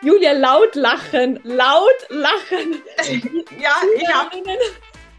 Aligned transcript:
Julia, 0.00 0.32
laut 0.32 0.74
lachen, 0.76 1.40
laut 1.42 2.06
lachen. 2.08 2.82
ja, 3.58 3.76
ich 3.96 4.08
habe 4.14 4.36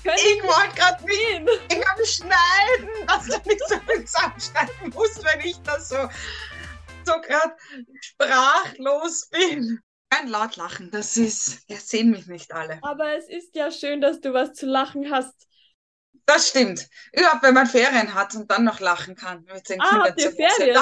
ich 0.05 0.43
wollte 0.43 0.75
gerade 0.75 1.03
ich 1.69 1.89
am 1.89 2.05
Schneiden, 2.05 3.07
dass 3.07 3.25
du 3.25 3.49
nicht 3.49 3.67
so 3.67 3.79
viel 3.79 4.05
zusammenschneiden 4.05 4.89
musst, 4.93 5.23
wenn 5.23 5.41
ich 5.41 5.61
das 5.63 5.89
so, 5.89 6.09
so 7.05 7.19
gerade 7.21 7.55
sprachlos 7.99 9.27
bin. 9.29 9.81
Kein 10.09 10.29
laut 10.29 10.55
lachen, 10.55 10.89
das 10.91 11.17
ist, 11.17 11.59
ja, 11.67 11.77
sehen 11.77 12.11
mich 12.11 12.27
nicht 12.27 12.51
alle. 12.53 12.79
Aber 12.81 13.17
es 13.17 13.29
ist 13.29 13.55
ja 13.55 13.71
schön, 13.71 13.99
dass 14.01 14.21
du 14.21 14.33
was 14.33 14.53
zu 14.53 14.65
lachen 14.65 15.11
hast. 15.11 15.47
Das 16.25 16.47
stimmt. 16.47 16.87
Überhaupt, 17.11 17.43
wenn 17.43 17.53
man 17.53 17.67
Ferien 17.67 18.13
hat 18.13 18.35
und 18.35 18.49
dann 18.49 18.63
noch 18.63 18.79
lachen 18.79 19.15
kann. 19.15 19.43
Mit 19.53 19.67
den 19.67 19.81
ah, 19.81 20.05
habt 20.05 20.21
ihr 20.21 20.31
Ferien? 20.31 20.75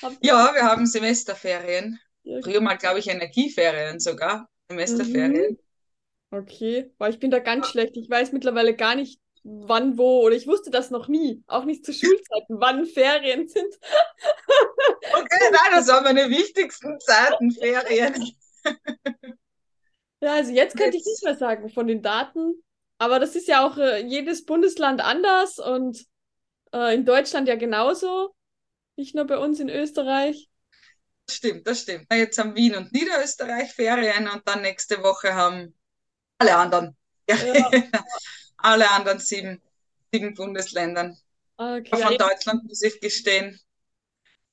Dann, 0.00 0.16
ja, 0.20 0.54
wir 0.54 0.62
haben 0.62 0.86
Semesterferien. 0.86 2.00
Früher 2.42 2.60
mal, 2.60 2.76
glaube 2.76 2.98
ich, 2.98 3.08
Energieferien 3.08 4.00
sogar. 4.00 4.48
Semesterferien. 4.68 5.52
Mhm. 5.52 5.58
Okay, 6.30 6.92
weil 6.98 7.12
ich 7.12 7.18
bin 7.18 7.30
da 7.30 7.38
ganz 7.38 7.68
schlecht. 7.68 7.96
Ich 7.96 8.10
weiß 8.10 8.32
mittlerweile 8.32 8.74
gar 8.76 8.94
nicht, 8.94 9.18
wann, 9.44 9.96
wo, 9.96 10.20
oder 10.20 10.36
ich 10.36 10.46
wusste 10.46 10.70
das 10.70 10.90
noch 10.90 11.08
nie, 11.08 11.42
auch 11.46 11.64
nicht 11.64 11.86
zu 11.86 11.92
Schulzeiten, 11.92 12.60
wann 12.60 12.84
Ferien 12.84 13.48
sind. 13.48 13.74
okay, 15.14 15.50
nein, 15.50 15.72
das 15.72 15.88
waren 15.88 16.04
meine 16.04 16.28
wichtigsten 16.28 17.00
Zeiten, 17.00 17.50
Ferien. 17.52 18.36
ja, 20.20 20.34
also 20.34 20.52
jetzt 20.52 20.76
könnte 20.76 20.98
ich 20.98 21.04
nicht 21.06 21.24
mehr 21.24 21.36
sagen 21.36 21.70
von 21.70 21.86
den 21.86 22.02
Daten, 22.02 22.62
aber 22.98 23.18
das 23.18 23.34
ist 23.36 23.48
ja 23.48 23.66
auch 23.66 23.78
äh, 23.78 24.00
jedes 24.00 24.44
Bundesland 24.44 25.00
anders 25.00 25.58
und 25.58 26.04
äh, 26.74 26.94
in 26.94 27.06
Deutschland 27.06 27.48
ja 27.48 27.54
genauso, 27.54 28.34
nicht 28.96 29.14
nur 29.14 29.24
bei 29.24 29.38
uns 29.38 29.60
in 29.60 29.70
Österreich. 29.70 30.50
Das 31.28 31.36
stimmt, 31.36 31.66
das 31.66 31.82
stimmt. 31.82 32.06
Jetzt 32.10 32.38
haben 32.38 32.56
Wien 32.56 32.74
und 32.74 32.90
Niederösterreich 32.90 33.74
Ferien 33.74 34.28
und 34.28 34.48
dann 34.48 34.62
nächste 34.62 35.02
Woche 35.02 35.34
haben 35.34 35.74
alle 36.38 36.56
anderen. 36.56 36.96
Ja. 37.28 37.36
Ja. 37.36 37.70
alle 38.56 38.90
anderen 38.90 39.18
sieben, 39.18 39.60
sieben 40.10 40.32
Bundesländern. 40.32 41.18
Okay. 41.58 42.00
Von 42.00 42.16
Deutschland 42.16 42.64
muss 42.64 42.82
ich 42.82 42.98
gestehen, 43.00 43.60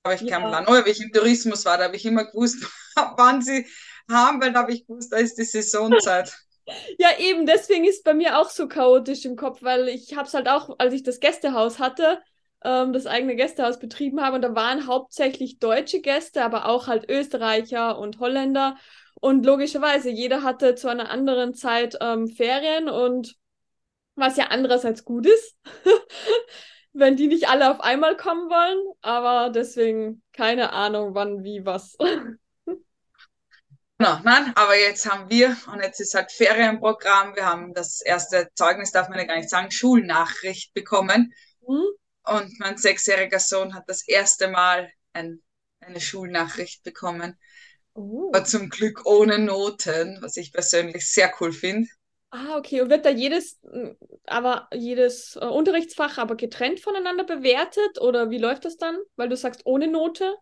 habe 0.03 0.15
ich 0.15 0.21
ja. 0.21 0.37
keinen 0.37 0.49
Plan. 0.49 0.65
Oh, 0.67 0.85
wie 0.85 0.89
ich 0.89 0.99
im 0.99 1.13
Tourismus 1.13 1.63
war, 1.63 1.77
da 1.77 1.85
habe 1.85 1.95
ich 1.95 2.05
immer 2.05 2.25
gewusst, 2.25 2.57
wann 3.15 3.41
sie 3.41 3.65
haben, 4.11 4.41
weil 4.41 4.51
da 4.51 4.59
habe 4.63 4.73
ich 4.73 4.85
gewusst, 4.85 5.13
da 5.13 5.17
ist 5.17 5.37
die 5.37 5.45
Saisonzeit. 5.45 6.35
Ja, 6.97 7.09
eben, 7.19 7.45
deswegen 7.45 7.85
ist 7.85 8.03
bei 8.03 8.15
mir 8.15 8.39
auch 8.39 8.49
so 8.49 8.67
chaotisch 8.67 9.23
im 9.25 9.35
Kopf, 9.35 9.61
weil 9.61 9.87
ich 9.87 10.15
habe 10.15 10.27
es 10.27 10.33
halt 10.33 10.47
auch, 10.47 10.73
als 10.79 10.95
ich 10.95 11.03
das 11.03 11.19
Gästehaus 11.19 11.77
hatte, 11.77 12.23
ähm, 12.65 12.91
das 12.91 13.05
eigene 13.05 13.35
Gästehaus 13.35 13.79
betrieben 13.79 14.21
habe, 14.21 14.35
und 14.35 14.41
da 14.41 14.55
waren 14.55 14.87
hauptsächlich 14.87 15.59
deutsche 15.59 16.01
Gäste, 16.01 16.43
aber 16.43 16.65
auch 16.67 16.87
halt 16.87 17.09
Österreicher 17.09 17.97
und 17.99 18.19
Holländer. 18.19 18.75
Und 19.21 19.45
logischerweise, 19.45 20.09
jeder 20.09 20.43
hatte 20.43 20.75
zu 20.75 20.89
einer 20.89 21.09
anderen 21.09 21.53
Zeit 21.53 21.97
ähm, 22.01 22.27
Ferien 22.27 22.89
und 22.89 23.35
was 24.15 24.37
ja 24.37 24.47
andererseits 24.47 25.05
gut 25.05 25.25
ist, 25.25 25.55
wenn 26.93 27.15
die 27.15 27.27
nicht 27.27 27.49
alle 27.49 27.71
auf 27.71 27.81
einmal 27.81 28.17
kommen 28.17 28.49
wollen. 28.49 28.79
Aber 29.01 29.49
deswegen 29.49 30.21
keine 30.33 30.73
Ahnung, 30.73 31.15
wann, 31.15 31.43
wie, 31.43 31.65
was. 31.65 31.97
Genau, 33.97 34.19
nein, 34.25 34.51
aber 34.55 34.77
jetzt 34.77 35.09
haben 35.09 35.29
wir, 35.29 35.55
und 35.71 35.81
jetzt 35.81 36.01
ist 36.01 36.15
halt 36.15 36.29
Ferienprogramm, 36.29 37.33
wir 37.33 37.45
haben 37.45 37.73
das 37.73 38.01
erste 38.01 38.49
Zeugnis, 38.53 38.91
darf 38.91 39.07
man 39.07 39.19
ja 39.19 39.23
gar 39.23 39.37
nicht 39.37 39.49
sagen, 39.49 39.71
Schulnachricht 39.71 40.73
bekommen. 40.73 41.33
Mhm. 41.65 41.85
Und 42.27 42.59
mein 42.59 42.77
sechsjähriger 42.77 43.39
Sohn 43.39 43.73
hat 43.75 43.83
das 43.87 44.07
erste 44.07 44.47
Mal 44.47 44.91
ein, 45.13 45.41
eine 45.79 46.01
Schulnachricht 46.01 46.83
bekommen. 46.83 47.37
Uh. 47.95 48.29
Aber 48.33 48.43
zum 48.43 48.69
Glück 48.69 49.05
ohne 49.05 49.39
Noten, 49.39 50.17
was 50.21 50.37
ich 50.37 50.51
persönlich 50.51 51.09
sehr 51.09 51.31
cool 51.39 51.51
finde. 51.51 51.89
Ah, 52.31 52.57
okay. 52.57 52.81
Und 52.81 52.89
wird 52.89 53.05
da 53.05 53.09
jedes, 53.09 53.59
aber 54.25 54.67
jedes 54.73 55.37
äh, 55.37 55.45
Unterrichtsfach 55.45 56.17
aber 56.17 56.35
getrennt 56.35 56.81
voneinander 56.81 57.23
bewertet 57.23 58.01
oder 58.01 58.29
wie 58.29 58.39
läuft 58.39 58.65
das 58.65 58.77
dann? 58.77 58.97
Weil 59.15 59.29
du 59.29 59.37
sagst 59.37 59.61
ohne 59.65 59.87
Note? 59.87 60.35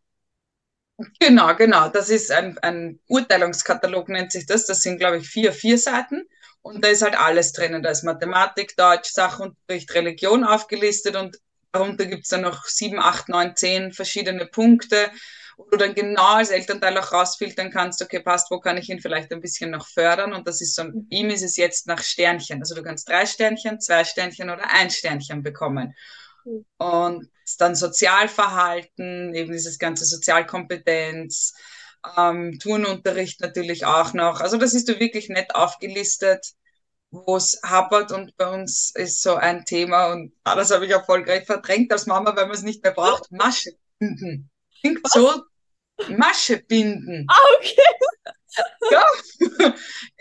Genau, 1.20 1.56
genau. 1.56 1.90
Das 1.90 2.10
ist 2.10 2.32
ein, 2.32 2.58
ein 2.60 3.00
Urteilungskatalog, 3.08 4.10
nennt 4.10 4.32
sich 4.32 4.46
das. 4.46 4.66
Das 4.66 4.82
sind, 4.82 4.98
glaube 4.98 5.18
ich, 5.18 5.28
vier, 5.28 5.54
vier 5.54 5.78
Seiten. 5.78 6.28
Und 6.62 6.84
da 6.84 6.90
ist 6.90 7.02
halt 7.02 7.18
alles 7.20 7.52
drinnen. 7.52 7.84
Da 7.84 7.92
ist 7.92 8.04
Mathematik, 8.04 8.76
Deutsch, 8.78 9.12
Sachunterricht, 9.12 9.94
Religion 9.94 10.44
aufgelistet 10.44 11.16
und 11.16 11.38
darunter 11.74 12.06
gibt 12.06 12.24
es 12.24 12.30
dann 12.30 12.42
noch 12.42 12.66
sieben, 12.66 13.00
acht, 13.00 13.28
neun, 13.28 13.56
zehn 13.56 13.92
verschiedene 13.92 14.46
Punkte 14.46 15.12
wo 15.58 15.66
du 15.66 15.78
dann 15.78 15.94
genau 15.94 16.36
als 16.36 16.50
Elternteil 16.50 16.98
auch 16.98 17.12
rausfiltern 17.12 17.72
kannst, 17.72 18.02
okay, 18.02 18.20
passt, 18.20 18.50
wo 18.52 18.60
kann 18.60 18.78
ich 18.78 18.90
ihn 18.90 19.00
vielleicht 19.00 19.32
ein 19.32 19.42
bisschen 19.42 19.72
noch 19.72 19.88
fördern? 19.88 20.34
Und 20.34 20.48
das 20.48 20.62
ist 20.62 20.76
so, 20.76 20.84
ihm 21.10 21.30
ist 21.30 21.44
es 21.44 21.58
jetzt 21.58 21.88
nach 21.88 22.02
Sternchen. 22.02 22.60
Also 22.60 22.76
du 22.76 22.84
kannst 22.84 23.08
drei 23.08 23.26
Sternchen, 23.26 23.80
zwei 23.80 24.04
Sternchen 24.04 24.50
oder 24.50 24.70
ein 24.72 24.90
Sternchen 24.90 25.44
bekommen. 25.44 25.96
Mhm. 26.46 26.66
Und 26.78 27.30
dann 27.60 27.76
Sozialverhalten, 27.76 29.34
eben 29.34 29.52
dieses 29.52 29.78
ganze 29.78 30.06
Sozialkompetenz, 30.06 31.54
ähm, 32.18 32.58
Turnunterricht 32.60 33.42
natürlich 33.42 33.86
auch 33.86 34.14
noch. 34.14 34.42
Also 34.42 34.58
das 34.58 34.74
ist 34.74 34.90
du 34.90 35.00
wirklich 35.00 35.30
nett 35.30 35.56
aufgelistet, 35.56 36.54
wo 37.14 37.38
es 37.38 37.60
hapert 37.64 38.12
und 38.12 38.36
bei 38.38 38.50
uns 38.50 38.92
ist 38.96 39.22
so 39.22 39.36
ein 39.36 39.66
Thema 39.66 40.12
und 40.12 40.34
ah, 40.44 40.56
das 40.56 40.72
habe 40.72 40.86
ich 40.86 40.92
erfolgreich 40.92 41.46
verdrängt 41.46 41.92
als 41.92 42.08
Mama, 42.08 42.36
weil 42.36 42.48
man 42.48 42.56
es 42.56 42.64
nicht 42.64 42.84
mehr 42.84 42.94
braucht, 42.94 43.32
Masche 43.32 43.72
binden 44.00 44.50
klingt 44.84 45.04
Was? 45.04 45.14
so 45.14 45.44
Masche 46.18 46.58
binden. 46.58 47.26
Ah, 47.30 47.36
okay. 47.58 47.82
Ja, 48.92 49.06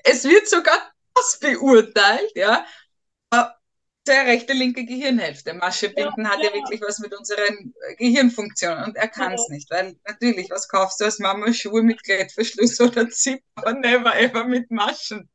es 0.05 0.25
wird 0.25 0.49
sogar 0.49 0.93
das 1.15 1.39
beurteilt, 1.41 2.31
ja. 2.35 2.65
Der 4.05 4.27
rechte, 4.27 4.53
linke 4.53 4.85
Gehirnhälfte. 4.85 5.55
Masche 5.55 5.89
binden 5.89 6.25
ja, 6.25 6.31
hat 6.31 6.41
ja. 6.41 6.49
ja 6.49 6.55
wirklich 6.55 6.81
was 6.81 6.99
mit 6.99 7.17
unseren 7.17 7.73
Gehirnfunktionen 7.99 8.85
und 8.85 8.97
er 8.97 9.07
kann 9.07 9.33
es 9.33 9.47
ja. 9.49 9.55
nicht, 9.55 9.71
weil 9.71 9.97
natürlich, 10.05 10.51
was 10.51 10.67
kaufst 10.67 11.01
du 11.01 11.05
als 11.05 11.21
Mama? 11.21 11.53
Schuhe 11.53 11.85
mit 11.85 12.03
Klettverschluss 12.03 12.81
oder 12.81 13.09
Zip, 13.11 13.43
aber 13.55 13.75
never 13.75 14.17
ever 14.19 14.45
mit 14.45 14.71
Maschen. 14.73 15.31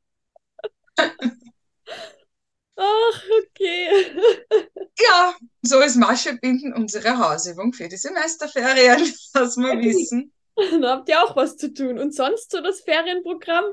Ach, 2.78 3.24
okay. 3.42 4.16
Ja, 5.00 5.36
so 5.62 5.80
ist 5.80 5.96
Maschebinden 5.96 6.74
unsere 6.74 7.20
Hausübung 7.20 7.72
für 7.72 7.88
die 7.88 7.98
Semesterferien, 7.98 9.14
dass 9.34 9.56
wir 9.56 9.80
wissen. 9.80 10.34
Da 10.82 10.90
habt 10.90 11.10
ihr 11.10 11.22
auch 11.22 11.36
was 11.36 11.56
zu 11.56 11.72
tun. 11.72 12.00
Und 12.00 12.16
sonst 12.16 12.50
so 12.52 12.62
das 12.62 12.82
Ferienprogramm? 12.82 13.66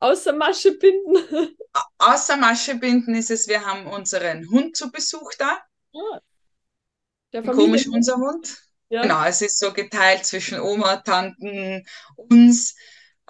Außer 0.00 0.34
Maschebinden? 0.34 1.16
Außer 1.98 2.36
Maschebinden 2.36 3.14
ist 3.14 3.30
es, 3.30 3.48
wir 3.48 3.64
haben 3.64 3.86
unseren 3.86 4.46
Hund 4.50 4.76
zu 4.76 4.92
Besuch 4.92 5.32
da. 5.38 5.58
Ah, 5.94 6.20
der 7.32 7.42
Komisch 7.42 7.88
unser 7.88 8.16
Hund. 8.16 8.58
Ja. 8.90 9.02
Genau, 9.02 9.24
es 9.24 9.40
ist 9.40 9.58
so 9.58 9.72
geteilt 9.72 10.26
zwischen 10.26 10.60
Oma, 10.60 10.96
Tanten, 10.96 11.86
uns. 12.16 12.76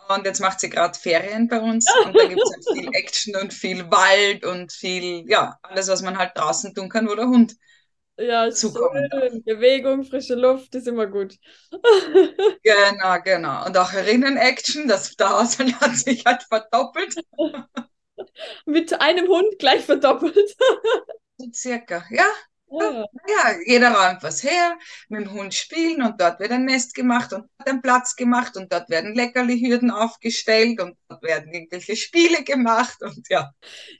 Und 0.09 0.25
jetzt 0.25 0.41
macht 0.41 0.61
sie 0.61 0.71
gerade 0.71 0.99
Ferien 0.99 1.49
bei 1.49 1.61
uns 1.61 1.87
und 2.05 2.17
da 2.17 2.27
gibt 2.27 2.41
es 2.41 2.53
halt 2.53 2.79
viel 2.79 2.91
Action 2.93 3.37
und 3.37 3.53
viel 3.53 3.91
Wald 3.91 4.45
und 4.45 4.73
viel, 4.73 5.25
ja, 5.29 5.59
alles, 5.63 5.89
was 5.89 6.03
man 6.03 6.19
halt 6.19 6.33
draußen 6.37 6.75
tun 6.75 6.89
kann, 6.89 7.09
wo 7.09 7.15
der 7.15 7.27
Hund 7.27 7.55
ja, 8.19 8.51
schön. 8.51 9.43
Bewegung, 9.45 10.05
frische 10.05 10.37
Luft 10.37 10.75
ist 10.75 10.89
immer 10.89 11.07
gut. 11.07 11.37
genau, 12.63 13.21
genau. 13.23 13.67
Und 13.67 13.77
auch 13.77 13.93
Rinnen-Action, 13.93 14.89
das 14.89 15.11
der 15.17 15.31
Haushalt 15.31 15.79
hat 15.81 15.97
sich 15.97 16.25
halt 16.25 16.43
verdoppelt. 16.45 17.15
Mit 18.65 18.99
einem 19.01 19.29
Hund 19.29 19.59
gleich 19.59 19.85
verdoppelt. 19.85 20.57
circa, 21.53 22.05
ja, 22.11 22.27
ja. 22.71 23.05
ja, 23.29 23.59
jeder 23.65 23.93
räumt 23.93 24.23
was 24.23 24.43
her, 24.43 24.77
mit 25.09 25.23
dem 25.23 25.33
Hund 25.33 25.55
spielen 25.55 26.03
und 26.03 26.21
dort 26.21 26.41
wird 26.41 26.51
ein 26.51 26.65
Nest 26.65 26.95
gemacht 26.95 27.33
und 27.33 27.49
dort 27.59 27.69
ein 27.69 27.83
Platz 27.83 28.17
gemacht 28.17 28.57
und 28.57 28.73
dort 28.73 28.89
werden 28.91 29.15
Leckerli-Hürden 29.15 29.91
aufgestellt 29.91 30.81
und 30.81 30.97
dort 31.09 31.23
werden 31.23 31.53
irgendwelche 31.53 31.97
Spiele 31.97 32.43
gemacht 32.45 33.03
und 33.03 33.27
ja. 33.29 33.51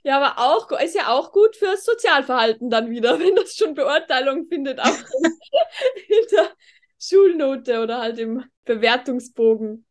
Ja, 0.03 0.17
aber 0.19 0.39
auch, 0.39 0.71
ist 0.79 0.95
ja 0.95 1.07
auch 1.07 1.31
gut 1.31 1.55
fürs 1.55 1.85
Sozialverhalten 1.85 2.69
dann 2.69 2.89
wieder, 2.89 3.19
wenn 3.19 3.35
das 3.35 3.55
schon 3.55 3.73
Beurteilung 3.73 4.47
findet, 4.47 4.79
auch 4.79 4.87
in 6.07 6.27
der 6.31 6.51
Schulnote 6.99 7.81
oder 7.81 7.99
halt 7.99 8.19
im 8.19 8.43
Bewertungsbogen. 8.65 9.86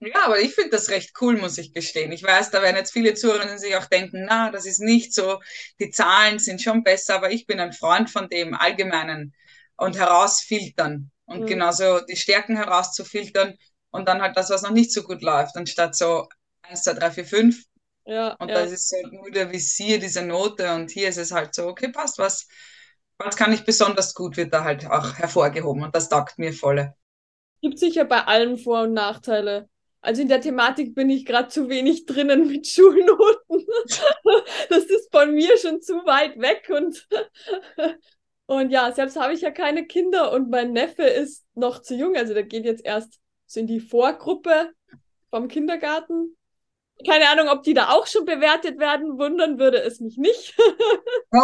Ja, 0.00 0.24
aber 0.24 0.40
ich 0.40 0.54
finde 0.54 0.70
das 0.70 0.88
recht 0.88 1.12
cool, 1.20 1.36
muss 1.36 1.58
ich 1.58 1.74
gestehen. 1.74 2.10
Ich 2.10 2.22
weiß, 2.22 2.50
da 2.50 2.62
werden 2.62 2.76
jetzt 2.76 2.92
viele 2.92 3.12
Zuhörer 3.12 3.58
sich 3.58 3.76
auch 3.76 3.84
denken, 3.84 4.24
na, 4.26 4.50
das 4.50 4.64
ist 4.64 4.80
nicht 4.80 5.12
so, 5.12 5.40
die 5.78 5.90
Zahlen 5.90 6.38
sind 6.38 6.62
schon 6.62 6.82
besser, 6.82 7.16
aber 7.16 7.30
ich 7.30 7.46
bin 7.46 7.60
ein 7.60 7.74
Freund 7.74 8.08
von 8.08 8.28
dem 8.30 8.54
Allgemeinen 8.54 9.34
und 9.76 9.98
herausfiltern 9.98 11.10
und 11.26 11.40
mhm. 11.42 11.46
genauso 11.46 12.00
die 12.00 12.16
Stärken 12.16 12.56
herauszufiltern 12.56 13.58
und 13.90 14.08
dann 14.08 14.22
halt 14.22 14.38
das, 14.38 14.48
was 14.48 14.62
noch 14.62 14.70
nicht 14.70 14.90
so 14.90 15.02
gut 15.02 15.20
läuft, 15.20 15.54
anstatt 15.56 15.94
so 15.94 16.28
1, 16.62 16.82
2, 16.82 16.94
3, 16.94 17.10
4, 17.10 17.24
5. 17.26 17.64
Ja, 18.06 18.32
und 18.38 18.48
ja. 18.48 18.54
das 18.54 18.72
ist 18.72 18.88
so 18.88 18.96
nur 19.10 19.30
der 19.30 19.52
Visier, 19.52 19.98
diese 19.98 20.22
Note 20.22 20.74
und 20.74 20.90
hier 20.90 21.10
ist 21.10 21.18
es 21.18 21.30
halt 21.30 21.54
so, 21.54 21.66
okay, 21.66 21.88
passt, 21.88 22.18
was, 22.18 22.48
was 23.18 23.36
kann 23.36 23.52
ich 23.52 23.64
besonders 23.64 24.14
gut, 24.14 24.38
wird 24.38 24.54
da 24.54 24.64
halt 24.64 24.86
auch 24.86 25.18
hervorgehoben 25.18 25.82
und 25.82 25.94
das 25.94 26.08
taugt 26.08 26.38
mir 26.38 26.54
volle. 26.54 26.94
Gibt 27.60 27.78
sicher 27.78 28.06
bei 28.06 28.24
allem 28.24 28.56
Vor- 28.56 28.84
und 28.84 28.94
Nachteile. 28.94 29.68
Also 30.02 30.22
in 30.22 30.28
der 30.28 30.40
Thematik 30.40 30.94
bin 30.94 31.10
ich 31.10 31.26
gerade 31.26 31.48
zu 31.48 31.68
wenig 31.68 32.06
drinnen 32.06 32.48
mit 32.48 32.66
Schulnoten. 32.66 33.66
das 34.70 34.84
ist 34.84 35.10
von 35.12 35.34
mir 35.34 35.58
schon 35.58 35.82
zu 35.82 35.94
weit 36.06 36.38
weg 36.38 36.70
und 36.74 37.06
und 38.46 38.70
ja, 38.70 38.92
selbst 38.92 39.16
habe 39.16 39.34
ich 39.34 39.42
ja 39.42 39.50
keine 39.50 39.86
Kinder 39.86 40.32
und 40.32 40.50
mein 40.50 40.72
Neffe 40.72 41.02
ist 41.02 41.44
noch 41.54 41.82
zu 41.82 41.94
jung, 41.94 42.16
also 42.16 42.32
der 42.32 42.44
geht 42.44 42.64
jetzt 42.64 42.84
erst 42.84 43.20
so 43.46 43.60
in 43.60 43.66
die 43.66 43.80
Vorgruppe 43.80 44.70
vom 45.30 45.48
Kindergarten. 45.48 46.36
Keine 47.06 47.28
Ahnung, 47.30 47.48
ob 47.48 47.62
die 47.62 47.72
da 47.72 47.90
auch 47.90 48.06
schon 48.06 48.26
bewertet 48.26 48.78
werden, 48.78 49.18
wundern 49.18 49.58
würde 49.58 49.82
es 49.82 50.00
mich 50.00 50.18
nicht. 50.18 50.54
oh, 51.32 51.40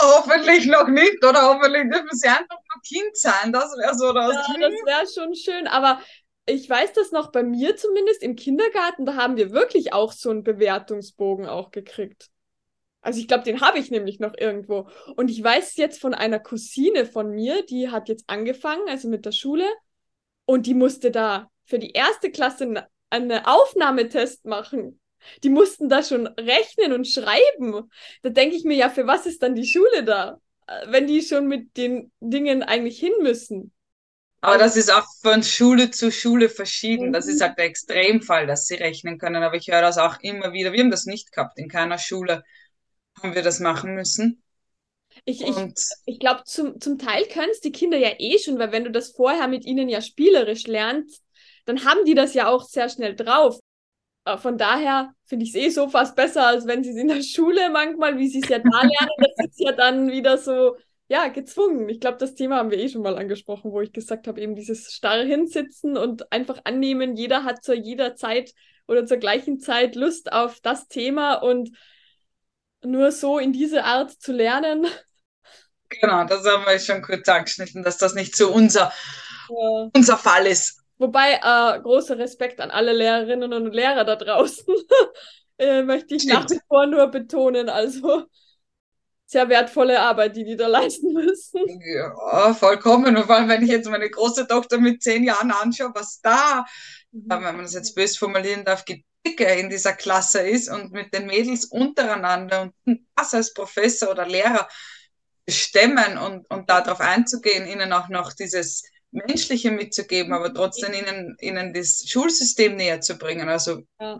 hoffentlich 0.00 0.66
noch 0.66 0.88
nicht, 0.88 1.22
oder 1.22 1.42
hoffentlich 1.42 1.90
dürfen 1.90 2.16
sie 2.16 2.28
einfach 2.28 2.48
nur 2.48 2.82
Kind 2.86 3.16
sein. 3.16 3.52
Das 3.52 3.72
wäre 3.76 3.94
so 3.94 4.12
das. 4.12 4.32
Ja, 4.32 4.68
das 4.68 4.72
wäre 4.86 5.06
schon 5.06 5.34
schön, 5.34 5.66
aber 5.66 6.00
ich 6.46 6.68
weiß 6.70 6.92
das 6.92 7.12
noch 7.12 7.32
bei 7.32 7.42
mir 7.42 7.76
zumindest 7.76 8.22
im 8.22 8.36
Kindergarten, 8.36 9.04
da 9.04 9.16
haben 9.16 9.36
wir 9.36 9.50
wirklich 9.50 9.92
auch 9.92 10.12
so 10.12 10.30
einen 10.30 10.44
Bewertungsbogen 10.44 11.46
auch 11.46 11.70
gekriegt. 11.70 12.30
Also 13.02 13.20
ich 13.20 13.28
glaube, 13.28 13.44
den 13.44 13.60
habe 13.60 13.78
ich 13.78 13.90
nämlich 13.90 14.18
noch 14.18 14.34
irgendwo. 14.36 14.88
Und 15.16 15.30
ich 15.30 15.42
weiß 15.42 15.76
jetzt 15.76 16.00
von 16.00 16.14
einer 16.14 16.40
Cousine 16.40 17.06
von 17.06 17.30
mir, 17.30 17.64
die 17.64 17.90
hat 17.90 18.08
jetzt 18.08 18.24
angefangen, 18.28 18.88
also 18.88 19.08
mit 19.08 19.24
der 19.24 19.32
Schule, 19.32 19.64
und 20.44 20.66
die 20.66 20.74
musste 20.74 21.10
da 21.10 21.50
für 21.64 21.78
die 21.78 21.92
erste 21.92 22.30
Klasse 22.30 22.88
einen 23.10 23.44
Aufnahmetest 23.44 24.44
machen. 24.44 25.00
Die 25.42 25.50
mussten 25.50 25.88
da 25.88 26.02
schon 26.02 26.26
rechnen 26.26 26.92
und 26.92 27.06
schreiben. 27.06 27.90
Da 28.22 28.30
denke 28.30 28.56
ich 28.56 28.64
mir 28.64 28.76
ja, 28.76 28.90
für 28.90 29.06
was 29.06 29.26
ist 29.26 29.42
dann 29.42 29.54
die 29.54 29.66
Schule 29.66 30.04
da, 30.04 30.40
wenn 30.86 31.06
die 31.06 31.22
schon 31.22 31.46
mit 31.46 31.76
den 31.76 32.12
Dingen 32.20 32.62
eigentlich 32.62 32.98
hin 32.98 33.12
müssen? 33.22 33.72
Aber 34.46 34.58
das 34.58 34.76
ist 34.76 34.92
auch 34.92 35.04
von 35.22 35.42
Schule 35.42 35.90
zu 35.90 36.12
Schule 36.12 36.48
verschieden. 36.48 37.12
Das 37.12 37.26
ist 37.26 37.40
halt 37.40 37.58
der 37.58 37.64
Extremfall, 37.64 38.46
dass 38.46 38.66
sie 38.66 38.76
rechnen 38.76 39.18
können. 39.18 39.42
Aber 39.42 39.56
ich 39.56 39.66
höre 39.66 39.80
das 39.80 39.98
auch 39.98 40.20
immer 40.20 40.52
wieder. 40.52 40.72
Wir 40.72 40.84
haben 40.84 40.90
das 40.92 41.04
nicht 41.04 41.32
gehabt. 41.32 41.58
In 41.58 41.68
keiner 41.68 41.98
Schule 41.98 42.44
haben 43.20 43.34
wir 43.34 43.42
das 43.42 43.58
machen 43.58 43.96
müssen. 43.96 44.44
Ich, 45.24 45.40
ich, 45.42 45.56
ich 46.04 46.20
glaube, 46.20 46.44
zum, 46.44 46.80
zum 46.80 46.96
Teil 46.96 47.26
können 47.26 47.50
es 47.50 47.60
die 47.60 47.72
Kinder 47.72 47.98
ja 47.98 48.10
eh 48.20 48.38
schon, 48.38 48.56
weil 48.60 48.70
wenn 48.70 48.84
du 48.84 48.92
das 48.92 49.10
vorher 49.10 49.48
mit 49.48 49.64
ihnen 49.64 49.88
ja 49.88 50.00
spielerisch 50.00 50.68
lernst, 50.68 51.24
dann 51.64 51.84
haben 51.84 52.04
die 52.04 52.14
das 52.14 52.32
ja 52.32 52.46
auch 52.46 52.62
sehr 52.62 52.88
schnell 52.88 53.16
drauf. 53.16 53.58
Äh, 54.26 54.38
von 54.38 54.58
daher 54.58 55.12
finde 55.24 55.44
ich 55.44 55.56
es 55.56 55.56
eh 55.56 55.70
so 55.70 55.88
fast 55.88 56.14
besser, 56.14 56.46
als 56.46 56.68
wenn 56.68 56.84
sie 56.84 56.90
es 56.90 56.96
in 56.96 57.08
der 57.08 57.24
Schule 57.24 57.68
manchmal, 57.70 58.16
wie 58.16 58.28
sie 58.28 58.42
es 58.42 58.48
ja 58.48 58.60
da 58.60 58.80
lernen, 58.80 59.34
das 59.36 59.48
ist 59.48 59.58
ja 59.58 59.72
dann 59.72 60.08
wieder 60.12 60.38
so, 60.38 60.76
ja, 61.08 61.28
gezwungen. 61.28 61.88
Ich 61.88 62.00
glaube, 62.00 62.18
das 62.18 62.34
Thema 62.34 62.56
haben 62.56 62.70
wir 62.70 62.78
eh 62.78 62.88
schon 62.88 63.02
mal 63.02 63.16
angesprochen, 63.16 63.70
wo 63.70 63.80
ich 63.80 63.92
gesagt 63.92 64.26
habe, 64.26 64.40
eben 64.40 64.56
dieses 64.56 64.92
starre 64.92 65.24
Hinsitzen 65.24 65.96
und 65.96 66.32
einfach 66.32 66.60
annehmen, 66.64 67.16
jeder 67.16 67.44
hat 67.44 67.62
zu 67.62 67.74
jeder 67.74 68.16
Zeit 68.16 68.52
oder 68.88 69.06
zur 69.06 69.18
gleichen 69.18 69.60
Zeit 69.60 69.94
Lust 69.94 70.32
auf 70.32 70.60
das 70.60 70.88
Thema 70.88 71.34
und 71.34 71.70
nur 72.82 73.12
so 73.12 73.38
in 73.38 73.52
diese 73.52 73.84
Art 73.84 74.10
zu 74.10 74.32
lernen. 74.32 74.86
Genau, 75.88 76.24
das 76.24 76.44
haben 76.44 76.64
wir 76.66 76.78
schon 76.78 77.02
kurz 77.02 77.28
angeschnitten, 77.28 77.82
dass 77.82 77.98
das 77.98 78.14
nicht 78.14 78.36
so 78.36 78.52
unser, 78.52 78.92
ja. 79.48 79.90
unser 79.94 80.16
Fall 80.16 80.46
ist. 80.46 80.82
Wobei, 80.98 81.34
äh, 81.34 81.80
großer 81.80 82.18
Respekt 82.18 82.60
an 82.60 82.70
alle 82.70 82.92
Lehrerinnen 82.92 83.52
und 83.52 83.72
Lehrer 83.72 84.04
da 84.04 84.16
draußen. 84.16 84.64
äh, 85.58 85.82
möchte 85.82 86.14
ich 86.14 86.22
Stimmt. 86.22 86.40
nach 86.40 86.50
wie 86.50 86.60
vor 86.68 86.86
nur 86.86 87.06
betonen. 87.08 87.68
Also, 87.68 88.24
sehr 89.26 89.48
wertvolle 89.48 90.00
Arbeit, 90.00 90.36
die 90.36 90.44
die 90.44 90.56
da 90.56 90.68
leisten 90.68 91.12
müssen. 91.12 91.60
Ja, 91.84 92.54
vollkommen. 92.54 93.16
Und 93.16 93.24
vor 93.24 93.36
allem, 93.36 93.48
wenn 93.48 93.62
ich 93.62 93.70
jetzt 93.70 93.88
meine 93.88 94.08
große 94.08 94.46
Tochter 94.46 94.78
mit 94.78 95.02
zehn 95.02 95.24
Jahren 95.24 95.50
anschaue, 95.50 95.90
was 95.94 96.20
da, 96.20 96.64
mhm. 97.10 97.24
wenn 97.28 97.42
man 97.42 97.62
das 97.62 97.74
jetzt 97.74 97.94
böse 97.94 98.18
formulieren 98.18 98.64
darf, 98.64 98.84
Gedicke 98.84 99.44
in 99.54 99.68
dieser 99.68 99.92
Klasse 99.92 100.40
ist 100.40 100.68
und 100.68 100.92
mit 100.92 101.12
den 101.12 101.26
Mädels 101.26 101.64
untereinander 101.64 102.70
und 102.84 103.06
das 103.16 103.34
als 103.34 103.52
Professor 103.52 104.10
oder 104.10 104.26
Lehrer 104.26 104.68
stemmen 105.48 106.18
und, 106.18 106.48
und 106.50 106.70
darauf 106.70 107.00
einzugehen, 107.00 107.66
ihnen 107.66 107.92
auch 107.92 108.08
noch 108.08 108.32
dieses 108.32 108.82
Menschliche 109.10 109.70
mitzugeben, 109.70 110.32
aber 110.32 110.52
trotzdem 110.52 110.92
ihnen, 110.92 111.36
ihnen 111.40 111.72
das 111.72 112.04
Schulsystem 112.06 112.76
näher 112.76 113.00
zu 113.00 113.16
bringen. 113.16 113.48
Also 113.48 113.82
ja. 114.00 114.18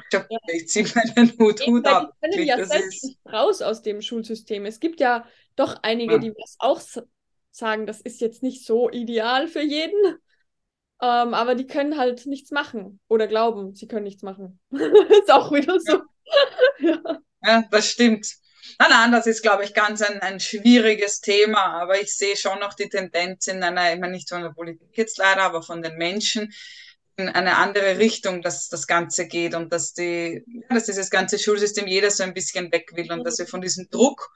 ich 0.53 0.69
ziehe 0.69 0.87
meinen 0.95 1.33
Hut, 1.39 1.67
Hut 1.67 1.87
ab. 1.87 2.13
Die 2.23 2.29
können 2.31 2.47
ja 2.47 2.65
selbst 2.65 3.05
ist... 3.05 3.19
raus 3.31 3.63
aus 3.63 3.83
dem 3.83 4.01
Schulsystem. 4.01 4.65
Es 4.65 4.81
gibt 4.81 5.01
ja 5.01 5.27
doch 5.57 5.77
einige, 5.83 6.15
ja. 6.15 6.19
die 6.19 6.33
das 6.39 6.57
auch 6.59 6.81
sagen, 7.51 7.87
das 7.87 8.01
ist 8.01 8.21
jetzt 8.21 8.43
nicht 8.43 8.65
so 8.65 8.91
ideal 8.91 9.49
für 9.49 9.63
jeden. 9.63 10.19
Ähm, 11.03 11.35
aber 11.35 11.55
die 11.55 11.67
können 11.67 11.99
halt 11.99 12.25
nichts 12.27 12.51
machen 12.51 13.01
oder 13.09 13.27
glauben, 13.27 13.75
sie 13.75 13.87
können 13.87 14.05
nichts 14.05 14.23
machen. 14.23 14.61
ist 14.71 15.31
auch 15.31 15.53
wieder 15.53 15.79
so. 15.79 16.01
ja. 16.79 17.21
ja, 17.43 17.65
das 17.71 17.91
stimmt. 17.91 18.27
Nein, 18.79 18.91
nein, 18.91 19.13
das 19.13 19.27
ist, 19.27 19.43
glaube 19.43 19.65
ich, 19.65 19.75
ganz 19.75 20.03
ein, 20.03 20.21
ein 20.21 20.41
schwieriges 20.41 21.21
Thema, 21.21 21.81
aber 21.81 22.01
ich 22.01 22.15
sehe 22.15 22.37
schon 22.37 22.59
noch 22.59 22.75
die 22.75 22.89
Tendenz 22.89 23.47
in 23.47 23.63
einer, 23.63 23.93
ich 23.95 24.01
meine 24.01 24.13
nicht 24.13 24.29
von 24.29 24.43
der 24.43 24.51
Politik 24.51 24.89
jetzt 24.93 25.19
leider, 25.19 25.43
aber 25.43 25.63
von 25.63 25.83
den 25.83 25.97
Menschen 25.97 26.53
in 27.17 27.29
eine 27.31 27.57
andere 27.57 27.99
Richtung, 27.99 28.43
dass 28.43 28.69
das 28.69 28.87
Ganze 28.87 29.27
geht 29.27 29.55
und 29.55 29.73
dass 29.73 29.95
die, 29.95 30.45
dass 30.69 30.85
dieses 30.85 31.09
ganze 31.11 31.39
Schulsystem 31.39 31.87
jeder 31.87 32.11
so 32.11 32.23
ein 32.23 32.35
bisschen 32.35 32.71
weg 32.73 32.91
will 32.95 33.11
und 33.11 33.25
dass 33.25 33.39
wir 33.39 33.47
von 33.47 33.63
diesem 33.63 33.89
Druck 33.91 34.31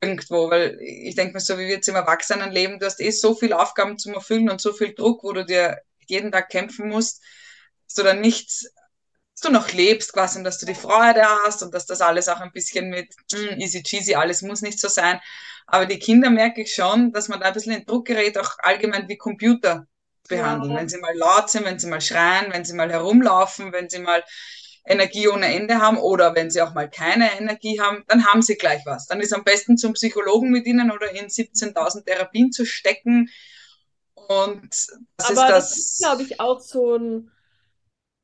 irgendwo, 0.00 0.50
weil 0.50 0.78
ich 0.80 1.14
denke 1.14 1.34
mir 1.34 1.40
so, 1.40 1.58
wie 1.58 1.66
wir 1.66 1.76
jetzt 1.76 1.88
im 1.88 1.96
Erwachsenenleben, 1.96 2.78
du 2.78 2.86
hast 2.86 3.00
eh 3.00 3.10
so 3.10 3.34
viele 3.34 3.58
Aufgaben 3.58 3.98
zum 3.98 4.14
Erfüllen 4.14 4.48
und 4.50 4.60
so 4.60 4.72
viel 4.72 4.94
Druck, 4.94 5.22
wo 5.22 5.32
du 5.32 5.44
dir 5.44 5.78
jeden 6.06 6.32
Tag 6.32 6.48
kämpfen 6.48 6.88
musst, 6.88 7.22
dass 7.86 7.94
du 7.94 8.02
dann 8.02 8.20
nicht 8.20 8.68
du 9.44 9.50
noch 9.50 9.72
lebst 9.72 10.12
quasi 10.12 10.38
und 10.38 10.44
dass 10.44 10.58
du 10.58 10.66
die 10.66 10.74
Freude 10.74 11.22
hast 11.44 11.62
und 11.62 11.74
dass 11.74 11.86
das 11.86 12.00
alles 12.00 12.28
auch 12.28 12.40
ein 12.40 12.52
bisschen 12.52 12.90
mit 12.90 13.14
mm, 13.32 13.60
easy 13.60 13.82
cheesy, 13.82 14.14
alles 14.14 14.42
muss 14.42 14.62
nicht 14.62 14.80
so 14.80 14.88
sein. 14.88 15.20
Aber 15.66 15.86
die 15.86 15.98
Kinder 15.98 16.30
merke 16.30 16.62
ich 16.62 16.74
schon, 16.74 17.12
dass 17.12 17.28
man 17.28 17.40
da 17.40 17.46
ein 17.46 17.54
bisschen 17.54 17.72
in 17.72 17.86
Druckgerät 17.86 18.38
auch 18.38 18.52
allgemein 18.58 19.08
wie 19.08 19.16
Computer 19.16 19.86
behandeln. 20.28 20.72
Ja. 20.72 20.80
Wenn 20.80 20.88
sie 20.88 20.98
mal 20.98 21.16
laut 21.16 21.50
sind, 21.50 21.64
wenn 21.64 21.78
sie 21.78 21.86
mal 21.86 22.00
schreien, 22.00 22.52
wenn 22.52 22.64
sie 22.64 22.74
mal 22.74 22.90
herumlaufen, 22.90 23.72
wenn 23.72 23.88
sie 23.88 23.98
mal 23.98 24.22
Energie 24.86 25.28
ohne 25.28 25.46
Ende 25.46 25.78
haben 25.80 25.96
oder 25.96 26.34
wenn 26.34 26.50
sie 26.50 26.60
auch 26.60 26.74
mal 26.74 26.90
keine 26.90 27.38
Energie 27.38 27.80
haben, 27.80 28.04
dann 28.06 28.26
haben 28.26 28.42
sie 28.42 28.56
gleich 28.56 28.82
was. 28.84 29.06
Dann 29.06 29.20
ist 29.20 29.32
am 29.32 29.44
besten 29.44 29.78
zum 29.78 29.94
Psychologen 29.94 30.50
mit 30.50 30.66
ihnen 30.66 30.90
oder 30.90 31.10
in 31.12 31.28
17.000 31.28 32.04
Therapien 32.04 32.52
zu 32.52 32.66
stecken. 32.66 33.30
Und 34.14 34.70
das 35.16 35.30
Aber 35.30 35.30
ist 35.30 35.36
das, 35.36 35.48
das 35.48 35.76
ist, 35.78 35.98
glaube 36.00 36.22
ich, 36.22 36.40
auch 36.40 36.60
so 36.60 36.96
ein 36.96 37.30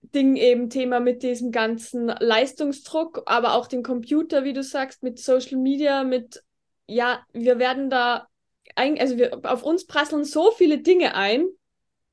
Ding 0.02 0.36
eben 0.36 0.70
Thema 0.70 1.00
mit 1.00 1.22
diesem 1.22 1.52
ganzen 1.52 2.08
Leistungsdruck, 2.08 3.22
aber 3.26 3.54
auch 3.54 3.66
den 3.66 3.82
Computer, 3.82 4.44
wie 4.44 4.52
du 4.52 4.62
sagst, 4.62 5.02
mit 5.02 5.18
Social 5.18 5.58
Media, 5.58 6.04
mit, 6.04 6.42
ja, 6.86 7.24
wir 7.32 7.58
werden 7.58 7.90
da, 7.90 8.26
ein, 8.76 8.98
also 8.98 9.18
wir, 9.18 9.40
auf 9.44 9.62
uns 9.62 9.86
prasseln 9.86 10.24
so 10.24 10.50
viele 10.52 10.78
Dinge 10.78 11.14
ein, 11.14 11.46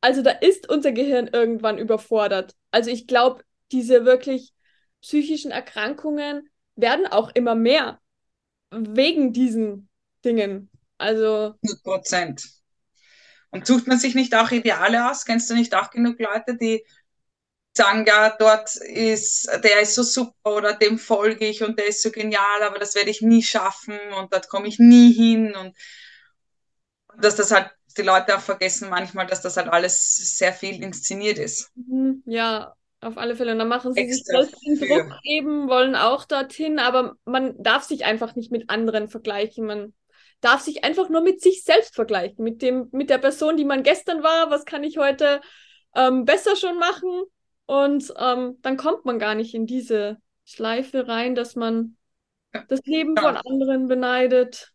also 0.02 0.22
da 0.22 0.32
ist 0.32 0.70
unser 0.70 0.92
Gehirn 0.92 1.28
irgendwann 1.28 1.78
überfordert. 1.78 2.56
Also 2.72 2.92
ich 2.92 3.08
glaube, 3.08 3.44
diese 3.72 4.06
wirklich 4.06 4.54
psychischen 5.02 5.52
Erkrankungen 5.52 6.50
werden 6.76 7.08
auch 7.08 7.32
immer 7.34 7.56
mehr 7.56 8.00
wegen 8.72 9.34
diesen 9.34 9.90
Dingen. 10.24 10.70
Also. 10.98 11.56
100 11.64 11.84
Prozent. 11.84 12.50
Und 13.50 13.66
sucht 13.66 13.88
man 13.88 13.98
sich 13.98 14.14
nicht 14.14 14.36
auch 14.36 14.52
Ideale 14.52 15.10
aus? 15.10 15.26
Kennst 15.26 15.50
du 15.50 15.56
nicht 15.56 15.74
auch 15.74 15.90
genug 15.90 16.20
Leute, 16.20 16.58
die 16.58 16.86
sagen, 17.78 18.06
ja, 18.06 18.36
dort 18.38 18.76
ist, 18.76 19.50
der 19.64 19.82
ist 19.82 19.96
so 19.96 20.04
super 20.04 20.56
oder 20.56 20.74
dem 20.74 21.00
folge 21.00 21.46
ich 21.46 21.64
und 21.64 21.80
der 21.80 21.88
ist 21.88 22.02
so 22.02 22.12
genial, 22.12 22.64
aber 22.64 22.80
das 22.80 22.96
werde 22.96 23.10
ich 23.10 23.22
nie 23.22 23.44
schaffen 23.44 23.98
und 24.20 24.34
dort 24.34 24.50
komme 24.50 24.68
ich 24.68 24.80
nie 24.80 25.14
hin 25.14 25.56
und 25.56 25.76
dass 27.20 27.36
das 27.36 27.52
halt 27.52 27.72
die 27.98 28.04
Leute 28.04 28.36
auch 28.36 28.42
vergessen 28.42 28.90
manchmal, 28.90 29.26
dass 29.26 29.42
das 29.42 29.58
halt 29.58 29.70
alles 29.70 30.38
sehr 30.38 30.54
viel 30.54 30.84
inszeniert 30.84 31.40
ist. 31.40 31.72
Mhm, 31.76 32.22
ja, 32.26 32.74
auf 33.02 33.18
alle 33.18 33.36
Fälle. 33.36 33.54
Und 33.54 33.60
dann 33.60 33.68
machen 33.68 33.94
sie 33.94 34.02
Extra 34.02 34.44
sich 34.44 34.52
selbst 34.52 34.66
den 34.66 34.88
Druck 34.88 35.20
eben, 35.24 35.68
wollen 35.68 35.96
auch 35.96 36.26
dorthin, 36.26 36.80
aber 36.80 37.16
man 37.26 37.56
darf 37.62 37.84
sich 37.84 38.06
einfach 38.06 38.36
nicht 38.36 38.52
mit 38.52 38.70
anderen 38.70 39.10
vergleichen. 39.10 39.66
Man 39.66 39.94
darf 40.42 40.62
sich 40.62 40.84
einfach 40.84 41.10
nur 41.10 41.22
mit 41.22 41.42
sich 41.42 41.64
selbst 41.64 41.96
vergleichen, 41.96 42.44
mit 42.44 42.62
dem, 42.62 42.90
mit 42.92 43.10
der 43.10 43.18
Person, 43.18 43.58
die 43.58 43.66
man 43.66 43.84
gestern 43.84 44.24
war. 44.24 44.52
Was 44.52 44.66
kann 44.66 44.84
ich 44.84 44.98
heute 44.98 45.42
ähm, 45.96 46.26
besser 46.26 46.56
schon 46.56 46.78
machen? 46.78 47.24
Und 47.68 48.12
ähm, 48.18 48.58
dann 48.62 48.78
kommt 48.78 49.06
man 49.06 49.20
gar 49.20 49.36
nicht 49.36 49.54
in 49.54 49.68
diese 49.68 50.18
Schleife 50.46 51.08
rein, 51.08 51.36
dass 51.36 51.56
man 51.56 51.98
das 52.70 52.80
Leben 52.86 53.16
ja. 53.16 53.22
von 53.22 53.38
anderen 53.38 53.88
beneidet. 53.88 54.72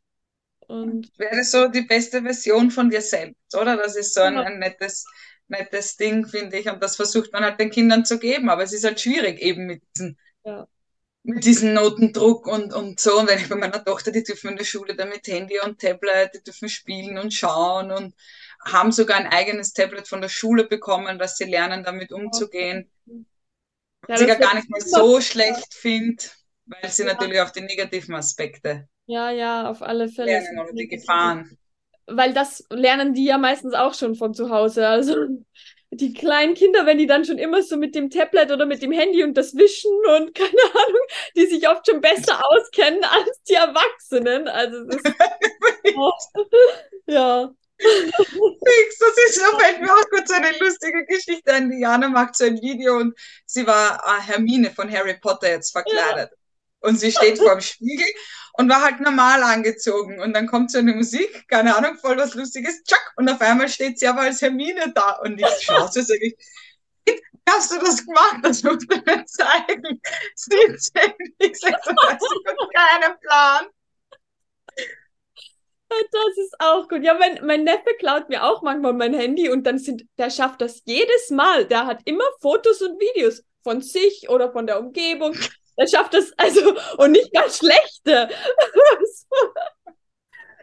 Und 0.68 1.10
wäre 1.18 1.42
so 1.42 1.68
die 1.68 1.82
beste 1.82 2.22
Version 2.22 2.70
von 2.70 2.90
dir 2.90 3.00
selbst, 3.00 3.56
oder? 3.56 3.76
Das 3.76 3.96
ist 3.96 4.14
so 4.14 4.20
ein, 4.20 4.34
ja. 4.34 4.42
ein 4.42 4.58
nettes, 4.58 5.06
nettes 5.48 5.96
Ding, 5.96 6.26
finde 6.26 6.58
ich. 6.58 6.70
Und 6.70 6.82
das 6.82 6.96
versucht 6.96 7.32
man 7.32 7.42
halt 7.42 7.58
den 7.58 7.70
Kindern 7.70 8.04
zu 8.04 8.18
geben. 8.18 8.50
Aber 8.50 8.62
es 8.62 8.72
ist 8.72 8.84
halt 8.84 9.00
schwierig 9.00 9.40
eben 9.40 9.66
mit 9.66 9.82
diesen, 9.96 10.18
ja. 10.44 10.68
Mit 11.24 11.44
diesem 11.44 11.74
Notendruck 11.74 12.46
und, 12.46 12.72
und 12.72 12.98
so. 13.00 13.18
Und 13.18 13.28
wenn 13.28 13.38
ich 13.38 13.48
bei 13.48 13.56
meiner 13.56 13.84
Tochter, 13.84 14.10
die 14.10 14.24
dürfen 14.24 14.50
in 14.50 14.56
der 14.56 14.64
Schule 14.64 14.96
dann 14.96 15.08
mit 15.08 15.26
Handy 15.26 15.60
und 15.60 15.80
Tablet, 15.80 16.34
die 16.34 16.42
dürfen 16.42 16.68
spielen 16.68 17.18
und 17.18 17.32
schauen 17.32 17.92
und 17.92 18.14
haben 18.64 18.92
sogar 18.92 19.18
ein 19.18 19.26
eigenes 19.26 19.72
Tablet 19.72 20.08
von 20.08 20.20
der 20.20 20.28
Schule 20.28 20.64
bekommen, 20.64 21.18
dass 21.18 21.36
sie 21.36 21.44
lernen, 21.44 21.84
damit 21.84 22.12
umzugehen. 22.12 22.90
ja, 24.08 24.16
sie 24.16 24.26
ja 24.26 24.34
gar 24.34 24.54
nicht 24.54 24.70
mal 24.70 24.80
so 24.80 25.20
schlecht 25.20 25.74
findet, 25.74 26.36
weil 26.66 26.90
sie 26.90 27.04
ja. 27.04 27.12
natürlich 27.12 27.40
auch 27.40 27.50
die 27.50 27.60
negativen 27.60 28.14
Aspekte 28.14 28.88
ja, 29.06 29.30
ja, 29.30 29.68
auf 29.68 29.82
alle 29.82 30.08
Fälle. 30.08 30.30
lernen 30.30 30.58
oder 30.60 30.72
die 30.72 30.88
Gefahren. 30.88 31.58
Weil 32.06 32.32
das 32.34 32.64
lernen 32.70 33.14
die 33.14 33.24
ja 33.24 33.38
meistens 33.38 33.74
auch 33.74 33.94
schon 33.94 34.14
von 34.14 34.34
zu 34.34 34.50
Hause. 34.50 34.88
Also 34.88 35.14
die 35.94 36.14
kleinen 36.14 36.54
Kinder, 36.54 36.86
wenn 36.86 36.96
die 36.96 37.06
dann 37.06 37.24
schon 37.24 37.36
immer 37.36 37.62
so 37.62 37.76
mit 37.76 37.94
dem 37.94 38.08
Tablet 38.08 38.50
oder 38.50 38.64
mit 38.64 38.82
dem 38.82 38.92
Handy 38.92 39.22
und 39.22 39.34
das 39.34 39.54
Wischen 39.54 39.92
und 40.16 40.34
keine 40.34 40.62
Ahnung, 40.74 41.06
die 41.36 41.46
sich 41.46 41.68
oft 41.68 41.86
schon 41.86 42.00
besser 42.00 42.40
auskennen 42.50 43.04
als 43.04 43.42
die 43.48 43.54
Erwachsenen. 43.54 44.48
Also 44.48 44.84
das 44.84 44.96
ist, 44.96 45.14
ja. 47.06 47.52
Fix, 47.78 48.98
das 48.98 49.28
ist, 49.28 49.40
da 49.40 49.58
fällt 49.58 49.80
mir 49.80 49.92
auch 49.92 50.08
kurz 50.10 50.30
eine 50.30 50.56
lustige 50.58 51.04
Geschichte 51.04 51.52
an. 51.52 51.70
Diana 51.70 52.08
macht 52.08 52.36
so 52.36 52.44
ein 52.44 52.60
Video 52.62 52.96
und 52.96 53.18
sie 53.44 53.66
war 53.66 54.00
ah, 54.04 54.20
Hermine 54.20 54.70
von 54.70 54.90
Harry 54.90 55.18
Potter 55.18 55.50
jetzt 55.50 55.72
verkleidet. 55.72 56.30
Ja. 56.30 56.88
Und 56.88 56.98
sie 56.98 57.10
steht 57.10 57.38
vor 57.38 57.52
dem 57.52 57.60
Spiegel 57.60 58.06
und 58.52 58.68
war 58.68 58.82
halt 58.82 59.00
normal 59.00 59.42
angezogen. 59.42 60.20
Und 60.20 60.34
dann 60.34 60.46
kommt 60.46 60.70
so 60.70 60.78
eine 60.78 60.94
Musik, 60.94 61.48
keine 61.48 61.76
Ahnung, 61.76 61.96
voll 61.96 62.16
was 62.16 62.34
Lustiges, 62.34 62.82
tschack, 62.84 63.12
und 63.16 63.28
auf 63.28 63.40
einmal 63.40 63.68
steht 63.68 63.98
sie 63.98 64.06
aber 64.06 64.22
als 64.22 64.42
Hermine 64.42 64.92
da. 64.94 65.18
Und 65.22 65.40
ich 65.40 65.46
schaue 65.60 65.88
so, 65.90 66.02
sage 66.02 66.26
ich, 66.26 66.36
hast 67.48 67.72
du 67.72 67.78
das 67.78 68.04
gemacht? 68.04 68.38
Das 68.42 68.62
musst 68.62 68.90
du 68.90 68.96
mir 68.96 69.24
zeigen. 69.26 70.00
17, 70.36 71.12
ich 71.38 71.58
sage 71.58 71.76
so, 71.84 72.66
keinen 72.74 73.18
Plan. 73.20 73.66
Das 75.88 76.38
ist 76.38 76.54
auch 76.58 76.88
gut. 76.88 77.04
Ja, 77.04 77.14
mein, 77.14 77.44
mein 77.44 77.64
Neffe 77.64 77.94
klaut 77.98 78.30
mir 78.30 78.44
auch 78.44 78.62
manchmal 78.62 78.94
mein 78.94 79.12
Handy 79.12 79.50
und 79.50 79.64
dann 79.64 79.78
sind, 79.78 80.04
der 80.16 80.30
schafft 80.30 80.62
das 80.62 80.82
jedes 80.86 81.30
Mal. 81.30 81.66
Der 81.66 81.86
hat 81.86 82.00
immer 82.06 82.24
Fotos 82.40 82.80
und 82.80 82.98
Videos 82.98 83.44
von 83.62 83.82
sich 83.82 84.30
oder 84.30 84.50
von 84.52 84.66
der 84.66 84.80
Umgebung. 84.80 85.36
Der 85.78 85.86
schafft 85.86 86.14
das, 86.14 86.32
also, 86.36 86.76
und 86.98 87.12
nicht 87.12 87.32
ganz 87.32 87.58
schlechte. 87.58 88.28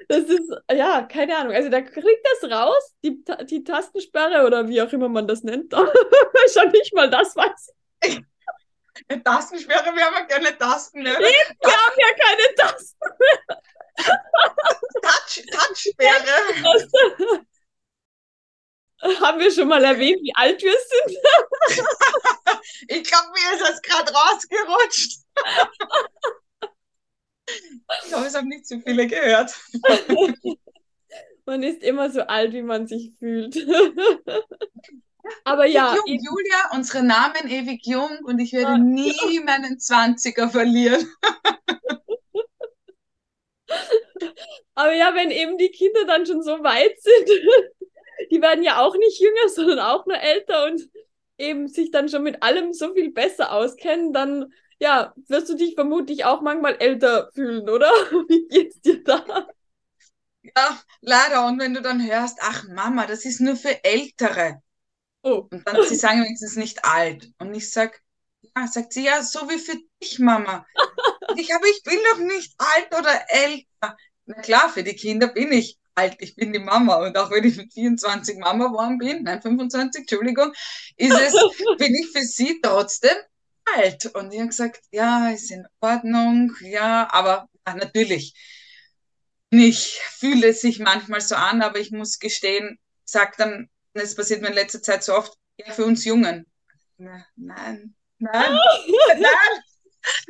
Das 0.08 0.24
ist, 0.24 0.52
ja, 0.72 1.04
keine 1.04 1.38
Ahnung. 1.38 1.54
Also, 1.54 1.70
der 1.70 1.84
kriegt 1.84 2.28
das 2.42 2.50
raus, 2.52 2.96
die, 3.04 3.24
die 3.46 3.64
Tastensperre 3.64 4.46
oder 4.46 4.68
wie 4.68 4.82
auch 4.82 4.92
immer 4.92 5.08
man 5.08 5.28
das 5.28 5.44
nennt. 5.44 5.72
Schon 6.54 6.72
nicht 6.72 6.94
mal 6.96 7.10
das 7.10 7.36
weiß 7.36 7.74
ich. 8.06 8.22
Eine 9.08 9.24
Tastensperre, 9.24 9.96
wir 9.96 10.06
haben 10.06 10.16
ja 10.16 10.26
keine 10.26 10.58
Tasten 10.58 11.04
mehr. 11.04 11.18
Nee, 11.20 11.26
wir 11.62 11.72
haben 11.72 11.96
ja 11.98 12.08
keine 12.26 12.56
Tasten 12.56 12.98
mehr. 13.20 13.62
Touch, 15.02 15.46
Touchsperre. 15.52 16.88
Haben 19.02 19.40
wir 19.40 19.52
schon 19.52 19.68
mal 19.68 19.84
erwähnt, 19.84 20.22
wie 20.22 20.36
alt 20.36 20.62
wir 20.62 20.74
sind? 20.74 21.18
ich 22.90 23.04
glaube, 23.04 23.28
mir 23.30 23.54
ist 23.56 23.62
das 23.62 23.82
gerade 23.82 24.12
rausgerutscht. 24.12 25.20
ich 28.04 28.10
glaube, 28.10 28.26
es 28.26 28.36
haben 28.36 28.50
nicht 28.50 28.68
so 28.68 28.80
viele 28.80 29.08
gehört. 29.08 29.58
man 31.46 31.64
ist 31.64 31.82
immer 31.82 32.10
so 32.10 32.22
alt, 32.22 32.52
wie 32.54 32.62
man 32.62 32.88
sich 32.88 33.14
fühlt. 33.18 33.56
Aber 35.44 35.66
ja. 35.66 35.96
Jung, 35.96 36.06
Julia, 36.06 36.72
unsere 36.74 37.04
Namen 37.04 37.48
ewig 37.48 37.86
jung 37.86 38.20
und 38.24 38.40
ich 38.40 38.52
werde 38.52 38.80
nie 38.80 39.40
meinen 39.46 39.78
20er 39.78 40.50
verlieren. 40.50 41.08
Aber 44.76 44.94
ja, 44.94 45.14
wenn 45.14 45.32
eben 45.32 45.58
die 45.58 45.70
Kinder 45.70 46.06
dann 46.06 46.26
schon 46.26 46.42
so 46.42 46.64
weit 46.64 47.00
sind, 47.02 47.30
die 48.32 48.42
werden 48.42 48.64
ja 48.64 48.80
auch 48.80 48.96
nicht 48.96 49.20
jünger, 49.20 49.50
sondern 49.54 49.80
auch 49.80 50.06
nur 50.06 50.18
älter 50.18 50.66
und 50.66 50.90
eben 51.38 51.68
sich 51.68 51.92
dann 51.92 52.10
schon 52.10 52.24
mit 52.24 52.44
allem 52.44 52.74
so 52.74 52.94
viel 52.94 53.12
besser 53.12 53.52
auskennen, 53.54 54.14
dann 54.14 54.52
ja, 54.80 55.14
wirst 55.28 55.50
du 55.50 55.56
dich 55.56 55.76
vermutlich 55.76 56.26
auch 56.26 56.42
manchmal 56.42 56.78
älter 56.80 57.32
fühlen, 57.34 57.70
oder? 57.70 57.90
Wie 58.30 58.48
geht's 58.48 58.80
dir 58.82 59.04
da? 59.04 59.48
Ja, 60.42 60.82
leider. 61.02 61.46
Und 61.48 61.60
wenn 61.60 61.74
du 61.74 61.82
dann 61.82 62.06
hörst, 62.06 62.40
ach 62.42 62.66
Mama, 62.70 63.06
das 63.06 63.26
ist 63.26 63.42
nur 63.42 63.56
für 63.56 63.84
Ältere. 63.84 64.62
Oh. 65.22 65.48
Und 65.52 65.68
dann 65.68 65.84
sie 65.84 65.96
sagen 65.96 66.24
wenigstens 66.24 66.56
nicht 66.56 66.86
alt. 66.86 67.30
Und 67.40 67.54
ich 67.54 67.70
sag, 67.72 68.02
ja, 68.42 68.68
sagt 68.68 68.94
sie, 68.94 69.04
ja, 69.04 69.22
so 69.22 69.50
wie 69.50 69.58
für 69.58 69.78
dich, 70.02 70.20
Mama. 70.20 70.66
ich 71.36 71.54
aber 71.54 71.66
ich 71.66 71.84
bin 71.84 72.00
doch 72.12 72.20
nicht 72.20 72.54
alt 72.58 72.88
oder 72.98 73.26
älter. 73.28 73.98
Na 74.26 74.42
klar, 74.42 74.70
für 74.70 74.84
die 74.84 74.96
Kinder 74.96 75.28
bin 75.28 75.52
ich 75.52 75.78
alt, 76.00 76.18
ich 76.20 76.36
bin 76.36 76.54
die 76.54 76.60
Mama. 76.60 76.96
Und 76.96 77.18
auch 77.18 77.32
wenn 77.32 77.44
ich 77.44 77.58
mit 77.58 77.74
24 77.74 78.38
Mama 78.38 78.68
geworden 78.68 78.98
bin, 78.98 79.24
nein, 79.24 79.42
25, 79.42 80.02
Entschuldigung, 80.02 80.54
ist 80.98 81.14
es, 81.14 81.34
bin 81.78 81.94
ich 81.96 82.12
für 82.12 82.24
sie 82.24 82.60
trotzdem 82.62 83.16
alt. 83.76 84.06
Und 84.16 84.34
ich 84.34 84.40
habe 84.40 84.50
gesagt, 84.50 84.82
ja, 84.92 85.30
ist 85.30 85.52
in 85.52 85.68
Ordnung, 85.80 86.56
ja, 86.62 87.08
aber 87.12 87.50
ja, 87.68 87.76
natürlich. 87.76 88.34
Ich 89.52 90.00
fühle 90.12 90.50
es 90.50 90.62
sich 90.62 90.80
manchmal 90.80 91.22
so 91.22 91.36
an, 91.36 91.62
aber 91.62 91.80
ich 91.80 91.92
muss 91.92 92.20
gestehen, 92.20 92.80
sagt 93.04 93.40
dann, 93.40 93.70
es 93.94 94.16
passiert 94.16 94.42
mir 94.42 94.50
in 94.50 94.54
letzter 94.54 94.82
Zeit 94.82 95.04
so 95.04 95.16
oft, 95.16 95.34
ja, 95.58 95.72
für 95.74 95.86
uns 95.86 96.06
Jungen. 96.06 96.46
Nein, 96.98 97.26
nein, 97.36 97.96
nein. 98.20 98.60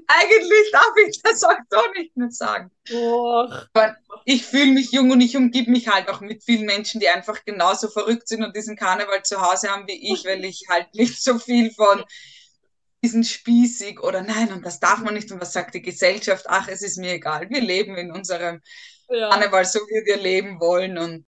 Eigentlich 0.08 0.72
darf 0.72 0.94
ich 1.08 1.22
das 1.22 1.44
auch 1.44 1.58
so 1.70 1.80
nicht 1.96 2.16
mehr 2.18 2.32
sagen. 2.32 2.72
Aber 3.74 3.96
ich 4.26 4.46
fühle 4.46 4.74
mich 4.74 4.92
jung 4.92 5.12
und 5.12 5.22
ich 5.22 5.38
umgib 5.38 5.68
mich 5.68 5.88
halt 5.88 6.10
auch 6.10 6.22
mit 6.22 6.44
vielen 6.44 6.66
Menschen, 6.66 7.00
die 7.00 7.10
einfach 7.10 7.46
genauso 7.46 7.90
verrückt 7.90 8.28
sind 8.28 8.44
und 8.44 8.56
diesen 8.56 8.76
Karneval 8.76 9.24
zu 9.24 9.42
Hause 9.42 9.70
haben 9.70 9.88
wie 9.88 10.14
ich, 10.14 10.26
weil 10.26 10.44
ich 10.46 10.66
halt 10.70 10.94
nicht 10.96 11.22
so 11.22 11.38
viel 11.38 11.72
von 11.72 12.04
diesen 13.04 13.24
spießig 13.24 14.02
oder 14.02 14.22
nein, 14.22 14.52
und 14.52 14.66
das 14.66 14.80
darf 14.80 15.00
man 15.00 15.14
nicht 15.14 15.32
und 15.32 15.40
was 15.40 15.54
sagt 15.54 15.74
die 15.74 15.82
Gesellschaft? 15.82 16.46
Ach, 16.48 16.68
es 16.68 16.82
ist 16.82 16.98
mir 16.98 17.14
egal. 17.14 17.50
Wir 17.50 17.62
leben 17.62 17.96
in 17.96 18.12
unserem 18.12 18.62
ja. 19.10 19.30
Karneval 19.30 19.66
so, 19.66 19.80
wie 19.80 20.06
wir 20.06 20.18
leben 20.18 20.60
wollen 20.60 20.98
und 20.98 21.26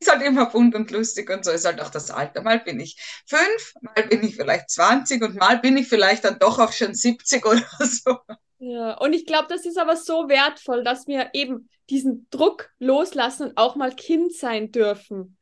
ist 0.00 0.10
halt 0.10 0.22
immer 0.22 0.46
bunt 0.46 0.74
und 0.74 0.90
lustig 0.90 1.30
und 1.30 1.44
so 1.44 1.50
ist 1.50 1.66
halt 1.66 1.80
auch 1.80 1.90
das 1.90 2.10
Alter. 2.10 2.42
Mal 2.42 2.60
bin 2.60 2.80
ich 2.80 2.96
fünf, 3.26 3.74
mal 3.82 4.06
bin 4.08 4.24
ich 4.24 4.34
vielleicht 4.34 4.70
20 4.70 5.22
und 5.22 5.36
mal 5.36 5.58
bin 5.58 5.76
ich 5.76 5.88
vielleicht 5.88 6.24
dann 6.24 6.38
doch 6.38 6.58
auch 6.58 6.72
schon 6.72 6.94
70 6.94 7.44
oder 7.44 7.62
so. 7.80 8.18
Ja, 8.58 8.94
und 8.94 9.12
ich 9.12 9.26
glaube, 9.26 9.48
das 9.48 9.66
ist 9.66 9.78
aber 9.78 9.96
so 9.96 10.28
wertvoll, 10.28 10.84
dass 10.84 11.06
wir 11.06 11.30
eben 11.34 11.68
diesen 11.90 12.26
Druck 12.30 12.70
loslassen 12.78 13.48
und 13.48 13.56
auch 13.56 13.76
mal 13.76 13.94
Kind 13.94 14.34
sein 14.34 14.72
dürfen. 14.72 15.36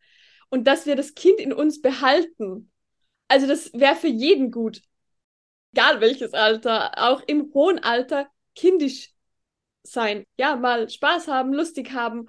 Und 0.50 0.66
dass 0.66 0.86
wir 0.86 0.96
das 0.96 1.14
Kind 1.14 1.40
in 1.40 1.52
uns 1.52 1.80
behalten. 1.80 2.72
Also 3.28 3.46
das 3.46 3.72
wäre 3.74 3.96
für 3.96 4.08
jeden 4.08 4.50
gut. 4.50 4.82
Egal 5.72 6.00
welches 6.00 6.32
Alter, 6.32 6.92
auch 6.96 7.22
im 7.26 7.52
hohen 7.52 7.78
Alter 7.78 8.28
kindisch 8.54 9.10
sein. 9.82 10.24
Ja, 10.38 10.56
mal 10.56 10.88
Spaß 10.88 11.28
haben, 11.28 11.52
lustig 11.52 11.92
haben 11.92 12.28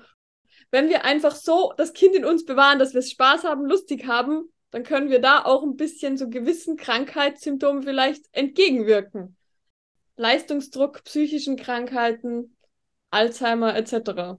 wenn 0.71 0.89
wir 0.89 1.03
einfach 1.05 1.35
so 1.35 1.73
das 1.77 1.93
Kind 1.93 2.15
in 2.15 2.25
uns 2.25 2.45
bewahren, 2.45 2.79
dass 2.79 2.93
wir 2.93 3.01
Spaß 3.01 3.43
haben, 3.43 3.65
lustig 3.65 4.05
haben, 4.05 4.51
dann 4.71 4.83
können 4.83 5.09
wir 5.09 5.19
da 5.19 5.43
auch 5.45 5.63
ein 5.63 5.77
bisschen 5.77 6.17
so 6.17 6.29
gewissen 6.29 6.77
Krankheitssymptomen 6.77 7.83
vielleicht 7.83 8.25
entgegenwirken. 8.31 9.35
Leistungsdruck, 10.15 11.03
psychischen 11.05 11.55
Krankheiten, 11.55 12.55
Alzheimer 13.09 13.75
etc. 13.75 14.37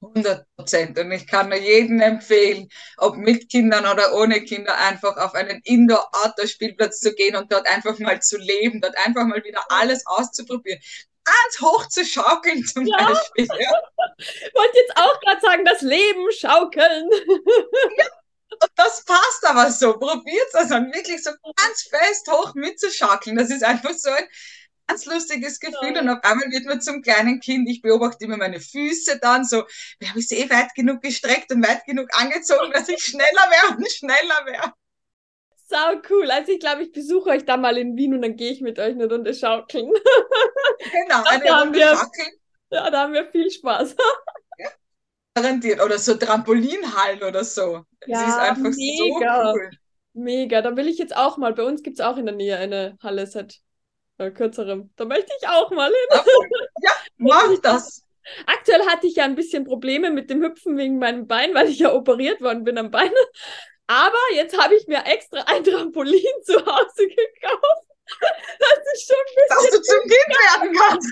100 0.00 0.46
Prozent. 0.56 0.98
Und 0.98 1.12
ich 1.12 1.26
kann 1.26 1.48
nur 1.48 1.58
jedem 1.58 2.00
empfehlen, 2.00 2.68
ob 2.96 3.16
mit 3.16 3.48
Kindern 3.48 3.86
oder 3.86 4.14
ohne 4.14 4.40
Kinder, 4.42 4.76
einfach 4.78 5.16
auf 5.16 5.34
einen 5.34 5.60
Indoor-Outdoor-Spielplatz 5.64 7.00
zu 7.00 7.14
gehen 7.14 7.36
und 7.36 7.52
dort 7.52 7.68
einfach 7.68 7.98
mal 7.98 8.20
zu 8.20 8.38
leben, 8.38 8.80
dort 8.80 8.96
einfach 9.06 9.24
mal 9.24 9.42
wieder 9.44 9.60
alles 9.68 10.04
auszuprobieren 10.06 10.80
ganz 11.26 11.60
hoch 11.60 11.86
zu 11.88 12.04
schaukeln 12.04 12.64
zum 12.64 12.86
ja. 12.86 12.96
Beispiel. 12.96 13.48
Ja. 13.58 13.72
Ich 14.18 14.54
wollte 14.54 14.78
jetzt 14.78 14.96
auch 14.96 15.20
gerade 15.20 15.40
sagen, 15.42 15.64
das 15.66 15.82
Leben 15.82 16.32
schaukeln. 16.32 17.10
Ja. 17.98 18.06
Und 18.48 18.70
das 18.76 19.04
passt 19.04 19.44
aber 19.46 19.70
so. 19.70 19.98
Probiert 19.98 20.48
es 20.48 20.54
also 20.54 20.74
wirklich 20.76 21.22
so 21.22 21.32
ganz 21.54 21.82
fest 21.82 22.26
hoch 22.30 22.54
mitzuschaukeln. 22.54 23.36
Das 23.36 23.50
ist 23.50 23.62
einfach 23.62 23.92
so 23.92 24.08
ein 24.08 24.24
ganz 24.86 25.04
lustiges 25.04 25.60
Gefühl. 25.60 25.94
Ja. 25.94 26.00
Und 26.00 26.08
auf 26.08 26.24
einmal 26.24 26.50
wird 26.50 26.64
man 26.64 26.80
zum 26.80 27.02
kleinen 27.02 27.40
Kind. 27.40 27.68
Ich 27.68 27.82
beobachte 27.82 28.24
immer 28.24 28.38
meine 28.38 28.60
Füße 28.60 29.18
dann 29.20 29.44
so. 29.44 29.64
Wir 29.98 30.10
haben 30.10 30.18
es 30.18 30.30
eh 30.30 30.48
weit 30.48 30.74
genug 30.74 31.02
gestreckt 31.02 31.52
und 31.52 31.66
weit 31.66 31.84
genug 31.84 32.08
angezogen, 32.12 32.70
dass 32.72 32.88
ich 32.88 33.02
schneller 33.02 33.26
wäre 33.50 33.76
und 33.76 33.90
schneller 33.90 34.46
wäre. 34.46 34.72
Sau 35.68 36.00
cool. 36.10 36.30
Also 36.30 36.52
ich 36.52 36.60
glaube, 36.60 36.84
ich 36.84 36.92
besuche 36.92 37.30
euch 37.30 37.44
da 37.44 37.56
mal 37.56 37.76
in 37.76 37.96
Wien 37.96 38.14
und 38.14 38.22
dann 38.22 38.36
gehe 38.36 38.52
ich 38.52 38.60
mit 38.60 38.78
euch 38.78 38.92
eine 38.92 39.08
Runde 39.08 39.34
schaukeln. 39.34 39.92
Genau, 40.92 41.24
eine 41.24 41.44
da 41.44 41.60
Runde 41.60 41.78
wir, 41.78 41.88
schaukeln. 41.88 42.28
Ja, 42.70 42.90
da 42.90 43.00
haben 43.02 43.12
wir 43.12 43.26
viel 43.26 43.50
Spaß. 43.50 43.96
Ja, 44.58 44.68
garantiert. 45.34 45.82
Oder 45.82 45.98
so 45.98 46.14
Trampolinhallen 46.14 47.22
oder 47.24 47.42
so. 47.42 47.84
Ja, 48.06 48.20
das 48.20 48.28
ist 48.28 48.38
einfach 48.38 48.70
mega. 48.76 49.44
so 49.46 49.52
cool. 49.54 49.70
Mega. 50.12 50.62
Da 50.62 50.76
will 50.76 50.86
ich 50.86 50.98
jetzt 50.98 51.16
auch 51.16 51.36
mal. 51.36 51.52
Bei 51.54 51.64
uns 51.64 51.82
gibt 51.82 51.98
es 51.98 52.04
auch 52.04 52.16
in 52.16 52.26
der 52.26 52.34
Nähe 52.34 52.56
eine 52.58 52.96
Halle 53.02 53.26
seit 53.26 53.60
äh, 54.18 54.30
kürzerem. 54.30 54.90
Da 54.94 55.04
möchte 55.04 55.32
ich 55.40 55.48
auch 55.48 55.70
mal 55.72 55.90
hin. 55.90 56.20
Ja, 56.82 56.90
mach 57.16 57.58
das. 57.62 58.04
Aktuell 58.46 58.86
hatte 58.86 59.06
ich 59.06 59.16
ja 59.16 59.24
ein 59.24 59.36
bisschen 59.36 59.64
Probleme 59.64 60.10
mit 60.10 60.30
dem 60.30 60.42
Hüpfen 60.42 60.76
wegen 60.76 60.98
meinem 60.98 61.26
Bein, 61.26 61.54
weil 61.54 61.68
ich 61.68 61.78
ja 61.78 61.92
operiert 61.92 62.40
worden 62.40 62.64
bin 62.64 62.78
am 62.78 62.90
Bein. 62.90 63.10
Aber 63.86 64.18
jetzt 64.34 64.58
habe 64.58 64.74
ich 64.74 64.86
mir 64.86 65.04
extra 65.06 65.40
ein 65.46 65.62
Trampolin 65.62 66.42
zu 66.44 66.54
Hause 66.54 67.08
gekauft. 67.08 67.86
Das 68.58 68.94
ist 68.94 69.08
schon 69.08 69.16
ein 69.16 69.34
bisschen. 69.34 69.48
Dass 69.48 69.70
du 69.70 69.82
zum 69.82 70.00
Kind 70.02 70.28
werden 70.38 70.76
kannst. 70.78 71.10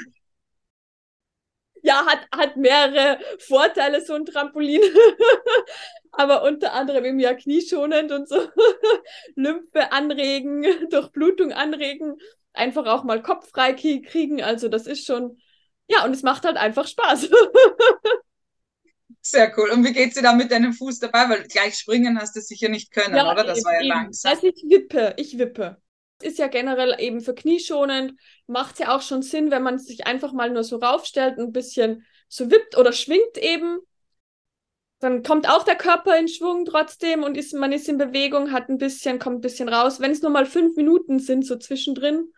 Ja, 1.83 2.07
hat, 2.07 2.27
hat 2.35 2.57
mehrere 2.57 3.19
Vorteile, 3.41 4.01
so 4.01 4.15
ein 4.15 4.25
Trampolin. 4.25 4.81
Aber 6.13 6.45
unter 6.45 6.73
anderem 6.73 7.05
eben 7.05 7.19
ja 7.19 7.35
knieschonend 7.35 8.11
und 8.13 8.29
so. 8.29 8.49
Lymphe 9.35 9.93
anregen, 9.93 10.89
Durchblutung 10.89 11.53
anregen, 11.53 12.17
einfach 12.53 12.87
auch 12.87 13.05
mal 13.05 13.23
Kopf 13.23 13.51
frei 13.51 13.75
kriegen. 13.75 14.43
Also, 14.43 14.69
das 14.69 14.87
ist 14.87 15.05
schon. 15.05 15.39
Ja, 15.89 16.05
und 16.05 16.13
es 16.13 16.23
macht 16.23 16.45
halt 16.45 16.57
einfach 16.57 16.87
Spaß. 16.87 17.29
Sehr 19.27 19.51
cool. 19.57 19.71
Und 19.71 19.85
wie 19.85 19.93
geht's 19.93 20.17
dir 20.17 20.23
da 20.23 20.35
mit 20.35 20.51
deinem 20.51 20.75
Fuß 20.75 20.99
dabei? 20.99 21.31
Weil 21.31 21.45
gleich 21.45 21.77
springen 21.79 22.21
hast 22.21 22.37
du 22.37 22.43
sicher 22.43 22.69
nicht 22.69 22.91
können, 22.91 23.17
ja, 23.17 23.33
oder? 23.33 23.43
Das 23.43 23.59
eben, 23.59 23.65
war 23.65 23.73
ja 23.73 23.81
eben. 23.81 23.89
langsam. 23.89 24.33
Also 24.33 24.47
ich 24.47 24.63
wippe, 24.69 25.15
ich 25.17 25.39
wippe. 25.39 25.79
Ist 26.21 26.39
ja 26.39 26.47
generell 26.47 26.95
eben 26.99 27.23
für 27.23 27.35
knieschonend, 27.35 28.21
macht 28.47 28.79
ja 28.79 28.95
auch 28.95 29.01
schon 29.03 29.23
Sinn, 29.23 29.51
wenn 29.51 29.63
man 29.63 29.79
sich 29.79 30.07
einfach 30.07 30.33
mal 30.33 30.51
nur 30.51 30.63
so 30.63 30.77
raufstellt, 30.77 31.39
ein 31.39 31.53
bisschen 31.53 32.05
so 32.29 32.51
wippt 32.51 32.77
oder 32.77 32.93
schwingt 32.93 33.39
eben. 33.39 33.79
Dann 35.01 35.23
kommt 35.23 35.49
auch 35.49 35.65
der 35.65 35.77
Körper 35.77 36.19
in 36.19 36.29
Schwung 36.29 36.67
trotzdem 36.67 37.23
und 37.23 37.37
ist, 37.37 37.55
man 37.55 37.73
ist 37.73 37.89
in 37.89 37.99
Bewegung, 37.99 38.53
hat 38.53 38.69
ein 38.69 38.79
bisschen, 38.79 39.19
kommt 39.19 39.39
ein 39.39 39.41
bisschen 39.41 39.69
raus. 39.71 40.01
Wenn 40.01 40.13
es 40.13 40.23
nur 40.23 40.31
mal 40.31 40.47
fünf 40.47 40.77
Minuten 40.77 41.19
sind, 41.19 41.47
so 41.47 41.57
zwischendrin, 41.57 42.31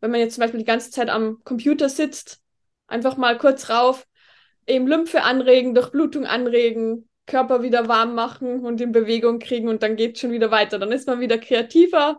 wenn 0.00 0.10
man 0.10 0.20
jetzt 0.20 0.34
zum 0.34 0.42
Beispiel 0.42 0.60
die 0.60 0.66
ganze 0.66 0.90
Zeit 0.90 1.10
am 1.10 1.42
Computer 1.44 1.90
sitzt, 1.90 2.40
einfach 2.86 3.16
mal 3.16 3.36
kurz 3.38 3.68
rauf, 3.68 4.06
eben 4.70 4.86
Lymphe 4.86 5.22
anregen, 5.22 5.74
Durchblutung 5.74 6.26
anregen, 6.26 7.08
Körper 7.26 7.62
wieder 7.62 7.88
warm 7.88 8.14
machen 8.14 8.64
und 8.64 8.80
in 8.80 8.92
Bewegung 8.92 9.38
kriegen 9.38 9.68
und 9.68 9.82
dann 9.82 9.96
geht 9.96 10.16
es 10.16 10.20
schon 10.20 10.32
wieder 10.32 10.50
weiter. 10.50 10.78
Dann 10.78 10.92
ist 10.92 11.06
man 11.06 11.20
wieder 11.20 11.38
kreativer. 11.38 12.18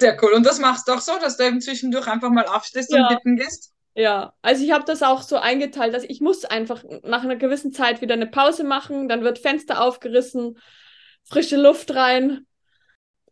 Sehr 0.00 0.16
cool. 0.22 0.32
Und 0.32 0.46
das 0.46 0.60
machst 0.60 0.86
du 0.86 0.92
auch 0.92 1.00
so, 1.00 1.12
dass 1.20 1.36
du 1.36 1.44
eben 1.44 1.60
zwischendurch 1.60 2.06
einfach 2.06 2.30
mal 2.30 2.46
aufstehst 2.46 2.92
ja. 2.92 3.08
und 3.08 3.16
bitten 3.16 3.36
gehst? 3.36 3.72
Ja, 3.94 4.32
also 4.42 4.62
ich 4.62 4.70
habe 4.70 4.84
das 4.84 5.02
auch 5.02 5.22
so 5.22 5.38
eingeteilt, 5.38 5.92
dass 5.92 6.04
ich 6.04 6.20
muss 6.20 6.44
einfach 6.44 6.84
nach 7.02 7.24
einer 7.24 7.34
gewissen 7.34 7.72
Zeit 7.72 8.00
wieder 8.00 8.14
eine 8.14 8.28
Pause 8.28 8.62
machen, 8.62 9.08
dann 9.08 9.24
wird 9.24 9.40
Fenster 9.40 9.82
aufgerissen, 9.82 10.56
frische 11.24 11.56
Luft 11.56 11.92
rein. 11.96 12.46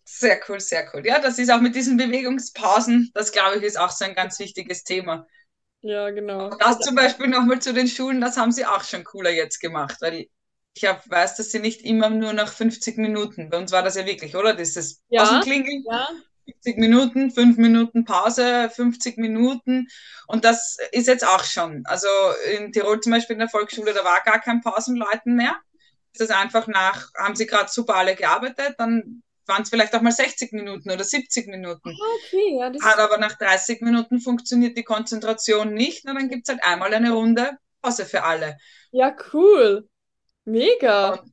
Sehr 0.03 0.41
cool, 0.49 0.59
sehr 0.59 0.91
cool. 0.93 1.07
Ja, 1.07 1.21
das 1.21 1.39
ist 1.39 1.53
auch 1.53 1.61
mit 1.61 1.77
diesen 1.77 1.97
Bewegungspausen, 1.97 3.13
das 3.15 3.31
glaube 3.31 3.59
ich, 3.59 3.63
ist 3.63 3.79
auch 3.79 3.91
so 3.91 4.05
ein 4.05 4.17
ganz 4.17 4.41
wichtiges 4.41 4.83
Thema. 4.83 5.29
Ja, 5.87 6.11
genau. 6.11 6.51
Das 6.51 6.81
zum 6.81 6.97
Beispiel 6.97 7.29
nochmal 7.29 7.61
zu 7.61 7.73
den 7.73 7.87
Schulen, 7.87 8.21
das 8.21 8.37
haben 8.37 8.51
sie 8.51 8.67
auch 8.67 8.83
schon 8.83 9.05
cooler 9.05 9.31
jetzt 9.31 9.61
gemacht, 9.61 9.97
weil 10.01 10.27
ich 10.75 10.85
hab, 10.85 11.09
weiß, 11.09 11.37
dass 11.37 11.53
sie 11.53 11.61
nicht 11.61 11.83
immer 11.83 12.11
nur 12.11 12.33
nach 12.33 12.53
50 12.53 12.99
Minuten, 12.99 13.51
bei 13.51 13.59
uns 13.59 13.71
war 13.71 13.85
das 13.85 13.95
ja 13.95 14.05
wirklich, 14.05 14.35
oder? 14.35 14.55
Dieses 14.55 15.01
ja, 15.09 15.23
Außenklingeln, 15.23 15.85
ja. 15.89 16.09
50 16.45 16.79
Minuten, 16.79 17.31
5 17.31 17.57
Minuten 17.57 18.05
Pause, 18.05 18.69
50 18.69 19.17
Minuten 19.19 19.87
und 20.27 20.45
das 20.45 20.77
ist 20.91 21.07
jetzt 21.07 21.27
auch 21.27 21.45
schon. 21.45 21.83
Also 21.87 22.09
in 22.57 22.73
Tirol 22.73 23.01
zum 23.01 23.13
Beispiel 23.13 23.35
in 23.35 23.41
der 23.41 23.49
Volksschule, 23.49 23.95
da 23.95 24.05
war 24.05 24.23
gar 24.25 24.41
kein 24.41 24.63
Pausenleuten 24.63 25.37
mehr. 25.37 25.55
Das 26.15 26.29
ist 26.29 26.35
einfach 26.35 26.67
nach, 26.67 27.13
haben 27.17 27.37
sie 27.37 27.47
gerade 27.47 27.71
super 27.71 27.95
alle 27.95 28.17
gearbeitet, 28.17 28.75
dann 28.79 29.23
waren 29.47 29.63
es 29.63 29.71
vielleicht 29.71 29.95
auch 29.95 30.03
mal 30.03 30.13
60 30.13 30.53
Minuten 30.53 30.91
oder 30.91 31.05
70 31.05 31.49
Minuten. 31.49 31.91
Ah, 31.91 32.17
okay, 32.19 32.59
ja, 32.59 32.71
das 32.71 32.83
Hat 32.83 32.99
aber 32.99 33.19
nach 33.19 33.39
30 33.39 33.81
Minuten 33.81 34.21
funktioniert 34.21 34.77
die 34.77 34.83
Konzentration 34.85 35.75
nicht. 35.75 36.05
Na, 36.05 36.15
dann 36.15 36.29
gibt 36.29 36.49
es 36.49 36.55
halt 36.55 36.65
einmal 36.65 36.93
eine 36.93 37.13
Runde 37.13 37.59
Pause 37.87 38.05
für 38.05 38.25
alle. 38.25 38.57
Ja, 38.91 39.15
cool. 39.33 39.89
Mega. 40.45 41.11
Und 41.11 41.33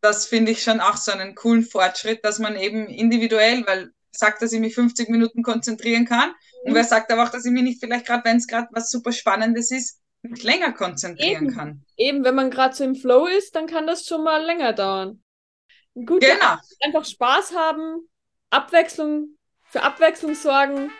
das 0.00 0.26
finde 0.26 0.52
ich 0.52 0.62
schon 0.62 0.80
auch 0.80 0.96
so 0.96 1.12
einen 1.12 1.34
coolen 1.34 1.64
Fortschritt, 1.64 2.24
dass 2.24 2.38
man 2.38 2.56
eben 2.56 2.86
individuell, 2.86 3.66
weil 3.66 3.90
sagt, 4.12 4.42
dass 4.42 4.52
ich 4.52 4.60
mich 4.60 4.74
50 4.74 5.08
Minuten 5.08 5.42
konzentrieren 5.42 6.04
kann. 6.04 6.28
Mhm. 6.28 6.68
Und 6.68 6.74
wer 6.74 6.84
sagt 6.84 7.12
aber 7.12 7.24
auch, 7.24 7.30
dass 7.30 7.44
ich 7.44 7.52
mich 7.52 7.62
nicht 7.62 7.80
vielleicht 7.80 8.06
gerade, 8.06 8.24
wenn 8.24 8.36
es 8.36 8.46
gerade 8.46 8.68
was 8.72 8.90
super 8.90 9.12
Spannendes 9.12 9.70
ist, 9.70 10.00
nicht 10.22 10.42
länger 10.42 10.72
konzentrieren 10.72 11.46
eben. 11.46 11.54
kann. 11.54 11.84
Eben, 11.96 12.24
wenn 12.24 12.34
man 12.34 12.50
gerade 12.50 12.74
so 12.74 12.84
im 12.84 12.96
Flow 12.96 13.26
ist, 13.26 13.54
dann 13.54 13.66
kann 13.66 13.86
das 13.86 14.06
schon 14.06 14.24
mal 14.24 14.44
länger 14.44 14.72
dauern. 14.72 15.22
Gut, 16.06 16.20
genau. 16.20 16.56
einfach 16.80 17.04
Spaß 17.04 17.54
haben, 17.54 18.08
Abwechslung, 18.50 19.36
für 19.64 19.82
Abwechslung 19.82 20.34
sorgen. 20.34 20.92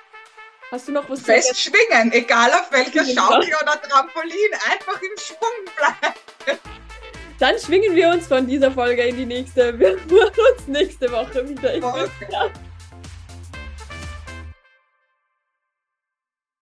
Hast 0.70 0.87
du 0.87 0.92
noch 0.92 1.08
was 1.08 1.22
Fest 1.22 1.58
schwingen, 1.58 2.12
egal 2.12 2.52
auf 2.52 2.70
welcher 2.70 3.04
Schaukel 3.04 3.54
oder 3.62 3.80
Trampolin, 3.80 4.52
einfach 4.70 5.00
im 5.00 5.18
Schwung 5.18 5.74
bleiben. 5.76 6.14
Dann 7.38 7.58
schwingen 7.58 7.94
wir 7.94 8.11
uns 8.11 8.26
von 8.26 8.46
dieser 8.46 8.70
Folge 8.72 9.02
in 9.02 9.16
die 9.16 9.24
nächste. 9.24 9.78
Wir 9.78 9.96
hören 10.08 10.32
uns 10.56 10.66
nächste 10.66 11.11
Woche 11.11 11.48
wieder. 11.48 11.74
Ich 11.74 11.82
okay. 11.82 12.50